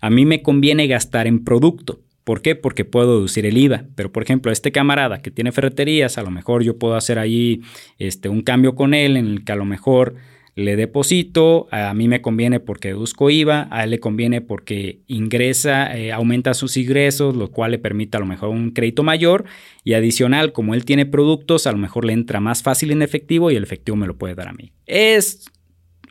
a 0.00 0.10
mí 0.10 0.24
me 0.26 0.42
conviene 0.42 0.86
gastar 0.86 1.26
en 1.26 1.42
producto. 1.42 2.00
¿Por 2.22 2.40
qué? 2.40 2.54
Porque 2.54 2.84
puedo 2.84 3.16
deducir 3.16 3.46
el 3.46 3.58
IVA. 3.58 3.86
Pero, 3.96 4.12
por 4.12 4.22
ejemplo, 4.22 4.52
este 4.52 4.70
camarada 4.70 5.22
que 5.22 5.32
tiene 5.32 5.50
ferreterías, 5.50 6.18
a 6.18 6.22
lo 6.22 6.30
mejor 6.30 6.62
yo 6.62 6.78
puedo 6.78 6.94
hacer 6.94 7.18
ahí 7.18 7.62
este, 7.98 8.28
un 8.28 8.42
cambio 8.42 8.76
con 8.76 8.94
él 8.94 9.16
en 9.16 9.26
el 9.26 9.44
que 9.44 9.50
a 9.50 9.56
lo 9.56 9.64
mejor 9.64 10.14
le 10.54 10.76
deposito, 10.76 11.68
a 11.70 11.94
mí 11.94 12.08
me 12.08 12.20
conviene 12.20 12.60
porque 12.60 12.88
deduzco 12.88 13.30
IVA, 13.30 13.68
a 13.70 13.84
él 13.84 13.90
le 13.90 14.00
conviene 14.00 14.40
porque 14.40 15.00
ingresa, 15.06 15.96
eh, 15.96 16.12
aumenta 16.12 16.54
sus 16.54 16.76
ingresos, 16.76 17.36
lo 17.36 17.50
cual 17.50 17.70
le 17.72 17.78
permite 17.78 18.16
a 18.16 18.20
lo 18.20 18.26
mejor 18.26 18.50
un 18.50 18.70
crédito 18.70 19.02
mayor 19.02 19.44
y 19.84 19.94
adicional, 19.94 20.52
como 20.52 20.74
él 20.74 20.84
tiene 20.84 21.06
productos, 21.06 21.66
a 21.66 21.72
lo 21.72 21.78
mejor 21.78 22.04
le 22.04 22.12
entra 22.12 22.40
más 22.40 22.62
fácil 22.62 22.90
en 22.90 23.02
efectivo 23.02 23.50
y 23.50 23.56
el 23.56 23.62
efectivo 23.62 23.96
me 23.96 24.06
lo 24.06 24.18
puede 24.18 24.34
dar 24.34 24.48
a 24.48 24.52
mí. 24.52 24.72
Es 24.86 25.44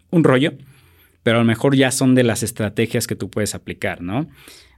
un 0.09 0.23
rollo, 0.23 0.53
pero 1.23 1.37
a 1.37 1.41
lo 1.41 1.45
mejor 1.45 1.75
ya 1.75 1.91
son 1.91 2.15
de 2.15 2.23
las 2.23 2.43
estrategias 2.43 3.07
que 3.07 3.15
tú 3.15 3.29
puedes 3.29 3.55
aplicar, 3.55 4.01
¿no? 4.01 4.27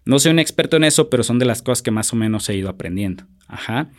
No 0.04 0.19
soy 0.19 0.32
un 0.32 0.39
experto 0.39 0.78
en 0.78 0.84
eso, 0.84 1.10
pero 1.10 1.24
son 1.24 1.39
de 1.39 1.45
las 1.45 1.62
cosas 1.62 1.84
que 1.84 1.91
más 1.91 2.12
o 2.12 2.15
menos 2.15 2.50
he 2.50 2.56
ido 2.56 2.69
aprendiendo. 2.69 3.26
Ajá. 3.47 3.89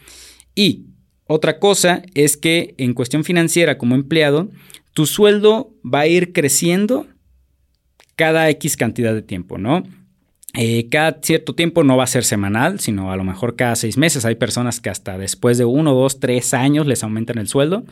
Y 0.55 0.87
otra 1.27 1.59
cosa 1.59 2.03
es 2.15 2.37
que 2.37 2.75
en 2.79 2.95
cuestión 2.95 3.25
financiera 3.25 3.79
como 3.79 3.95
empleado, 3.95 4.51
tu 4.93 5.07
sueldo 5.07 5.75
va 5.83 6.01
a 6.01 6.07
ir 6.07 6.33
creciendo 6.33 7.07
cada 8.17 8.49
X 8.51 8.77
cantidad 8.77 9.15
de 9.15 9.23
tiempo, 9.23 9.59
¿no? 9.59 9.83
Eh, 10.55 10.89
cada 10.91 11.19
cierto 11.23 11.55
tiempo 11.55 11.83
no 11.83 11.97
va 11.97 12.05
a 12.05 12.09
ser 12.09 12.25
semanal, 12.25 12.79
sino 12.79 13.11
a 13.11 13.17
lo 13.17 13.25
mejor 13.25 13.57
cada 13.57 13.75
seis 13.75 13.97
meses. 13.97 14.25
Hay 14.25 14.35
personas 14.35 14.81
que 14.81 14.91
hasta 14.91 15.17
después 15.17 15.57
de 15.57 15.65
uno, 15.65 15.95
dos, 15.95 16.21
tres 16.21 16.53
años 16.53 16.87
les 16.87 17.03
aumentan 17.03 17.39
el 17.39 17.49
sueldo. 17.49 17.85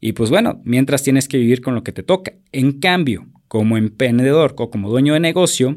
Y 0.00 0.12
pues 0.12 0.30
bueno, 0.30 0.60
mientras 0.64 1.02
tienes 1.02 1.28
que 1.28 1.38
vivir 1.38 1.60
con 1.60 1.74
lo 1.74 1.84
que 1.84 1.92
te 1.92 2.02
toca. 2.02 2.32
En 2.50 2.80
cambio, 2.80 3.26
como 3.46 3.76
emprendedor 3.76 4.54
o 4.56 4.70
como 4.70 4.88
dueño 4.88 5.12
de 5.12 5.20
negocio, 5.20 5.74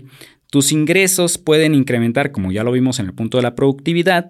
tus 0.50 0.72
ingresos 0.72 1.38
pueden 1.38 1.76
incrementar, 1.76 2.32
como 2.32 2.52
ya 2.52 2.64
lo 2.64 2.72
vimos 2.72 3.00
en 3.00 3.08
el 3.08 3.14
punto 3.14 3.38
de 3.38 3.44
la 3.44 3.56
productividad, 3.56 4.30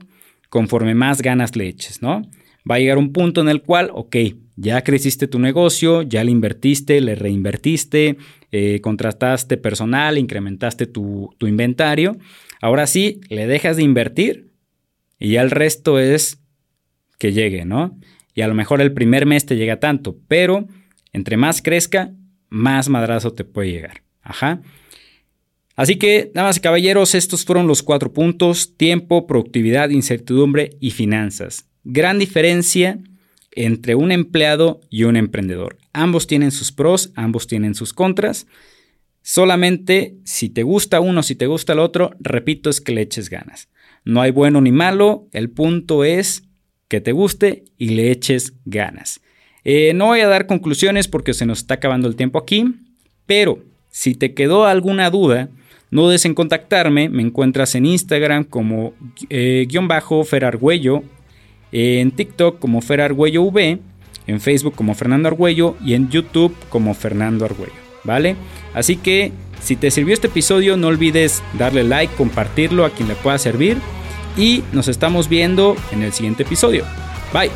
conforme 0.49 0.95
más 0.95 1.21
ganas 1.21 1.55
le 1.55 1.67
eches, 1.67 2.01
¿no? 2.01 2.23
Va 2.69 2.75
a 2.75 2.79
llegar 2.79 2.97
un 2.97 3.13
punto 3.13 3.41
en 3.41 3.49
el 3.49 3.61
cual, 3.61 3.91
ok, 3.93 4.15
ya 4.55 4.83
creciste 4.83 5.27
tu 5.27 5.39
negocio, 5.39 6.01
ya 6.01 6.23
le 6.23 6.31
invertiste, 6.31 7.01
le 7.01 7.15
reinvertiste, 7.15 8.17
eh, 8.51 8.79
contrataste 8.81 9.57
personal, 9.57 10.17
incrementaste 10.17 10.85
tu, 10.85 11.33
tu 11.37 11.47
inventario. 11.47 12.17
Ahora 12.61 12.87
sí, 12.87 13.21
le 13.29 13.47
dejas 13.47 13.77
de 13.77 13.83
invertir 13.83 14.51
y 15.19 15.31
ya 15.31 15.41
el 15.41 15.51
resto 15.51 15.99
es 15.99 16.41
que 17.17 17.33
llegue, 17.33 17.65
¿no? 17.65 17.97
Y 18.33 18.41
a 18.41 18.47
lo 18.47 18.53
mejor 18.53 18.81
el 18.81 18.93
primer 18.93 19.25
mes 19.25 19.45
te 19.45 19.55
llega 19.55 19.79
tanto, 19.79 20.17
pero 20.27 20.67
entre 21.13 21.37
más 21.37 21.61
crezca, 21.61 22.11
más 22.49 22.89
madrazo 22.89 23.33
te 23.33 23.43
puede 23.45 23.71
llegar. 23.71 24.03
Ajá. 24.21 24.61
Así 25.75 25.97
que, 25.97 26.31
damas 26.33 26.57
y 26.57 26.61
caballeros, 26.61 27.15
estos 27.15 27.43
fueron 27.43 27.67
los 27.67 27.83
cuatro 27.83 28.13
puntos, 28.13 28.77
tiempo, 28.77 29.27
productividad, 29.27 29.89
incertidumbre 29.89 30.77
y 30.79 30.91
finanzas. 30.91 31.67
Gran 31.83 32.17
diferencia 32.17 32.99
entre 33.55 33.95
un 33.95 34.11
empleado 34.11 34.81
y 34.89 35.03
un 35.03 35.15
emprendedor. 35.15 35.77
Ambos 35.93 36.27
tienen 36.27 36.51
sus 36.51 36.71
pros, 36.71 37.11
ambos 37.15 37.47
tienen 37.47 37.73
sus 37.73 37.93
contras. 37.93 38.47
Solamente 39.21 40.17
si 40.23 40.49
te 40.49 40.63
gusta 40.63 40.99
uno, 40.99 41.23
si 41.23 41.35
te 41.35 41.47
gusta 41.47 41.73
el 41.73 41.79
otro, 41.79 42.11
repito, 42.19 42.69
es 42.69 42.81
que 42.81 42.91
le 42.91 43.01
eches 43.01 43.29
ganas. 43.29 43.69
No 44.03 44.21
hay 44.21 44.31
bueno 44.31 44.61
ni 44.61 44.71
malo, 44.71 45.27
el 45.31 45.49
punto 45.49 46.03
es 46.03 46.43
que 46.87 47.01
te 47.01 47.11
guste 47.11 47.63
y 47.77 47.89
le 47.89 48.11
eches 48.11 48.53
ganas. 48.65 49.21
Eh, 49.63 49.93
no 49.95 50.07
voy 50.07 50.19
a 50.19 50.27
dar 50.27 50.45
conclusiones 50.45 51.07
porque 51.07 51.33
se 51.33 51.47
nos 51.47 51.59
está 51.59 51.75
acabando 51.75 52.07
el 52.07 52.15
tiempo 52.15 52.37
aquí, 52.37 52.65
pero 53.25 53.63
si 53.89 54.13
te 54.13 54.35
quedó 54.35 54.65
alguna 54.65 55.09
duda, 55.09 55.49
no 55.89 56.03
dudes 56.03 56.25
en 56.25 56.35
contactarme, 56.35 57.09
me 57.09 57.23
encuentras 57.23 57.73
en 57.73 57.85
Instagram 57.85 58.43
como 58.43 58.93
eh, 59.29 59.65
guion 59.67 59.87
bajo 59.87 60.23
en 61.75 62.11
TikTok 62.11 62.57
como 62.57 62.79
Fer 62.79 63.01
Argüello 63.01 63.43
V, 63.43 63.79
en 64.27 64.39
Facebook 64.39 64.75
como 64.75 64.95
Fernando 64.95 65.27
Argüello 65.27 65.75
y 65.83 65.93
en 65.93 66.09
YouTube 66.09 66.55
como 66.69 66.93
Fernando 66.93 67.43
Argüello, 67.43 67.73
¿vale? 68.05 68.37
Así 68.73 68.95
que 68.95 69.33
si 69.61 69.75
te 69.75 69.91
sirvió 69.91 70.13
este 70.13 70.27
episodio 70.27 70.77
no 70.77 70.87
olvides 70.87 71.43
darle 71.59 71.83
like, 71.83 72.13
compartirlo 72.15 72.85
a 72.85 72.91
quien 72.91 73.09
le 73.09 73.15
pueda 73.15 73.37
servir 73.37 73.77
y 74.37 74.63
nos 74.71 74.87
estamos 74.87 75.27
viendo 75.27 75.75
en 75.91 76.03
el 76.03 76.13
siguiente 76.13 76.43
episodio. 76.43 76.85
Bye. 77.33 77.51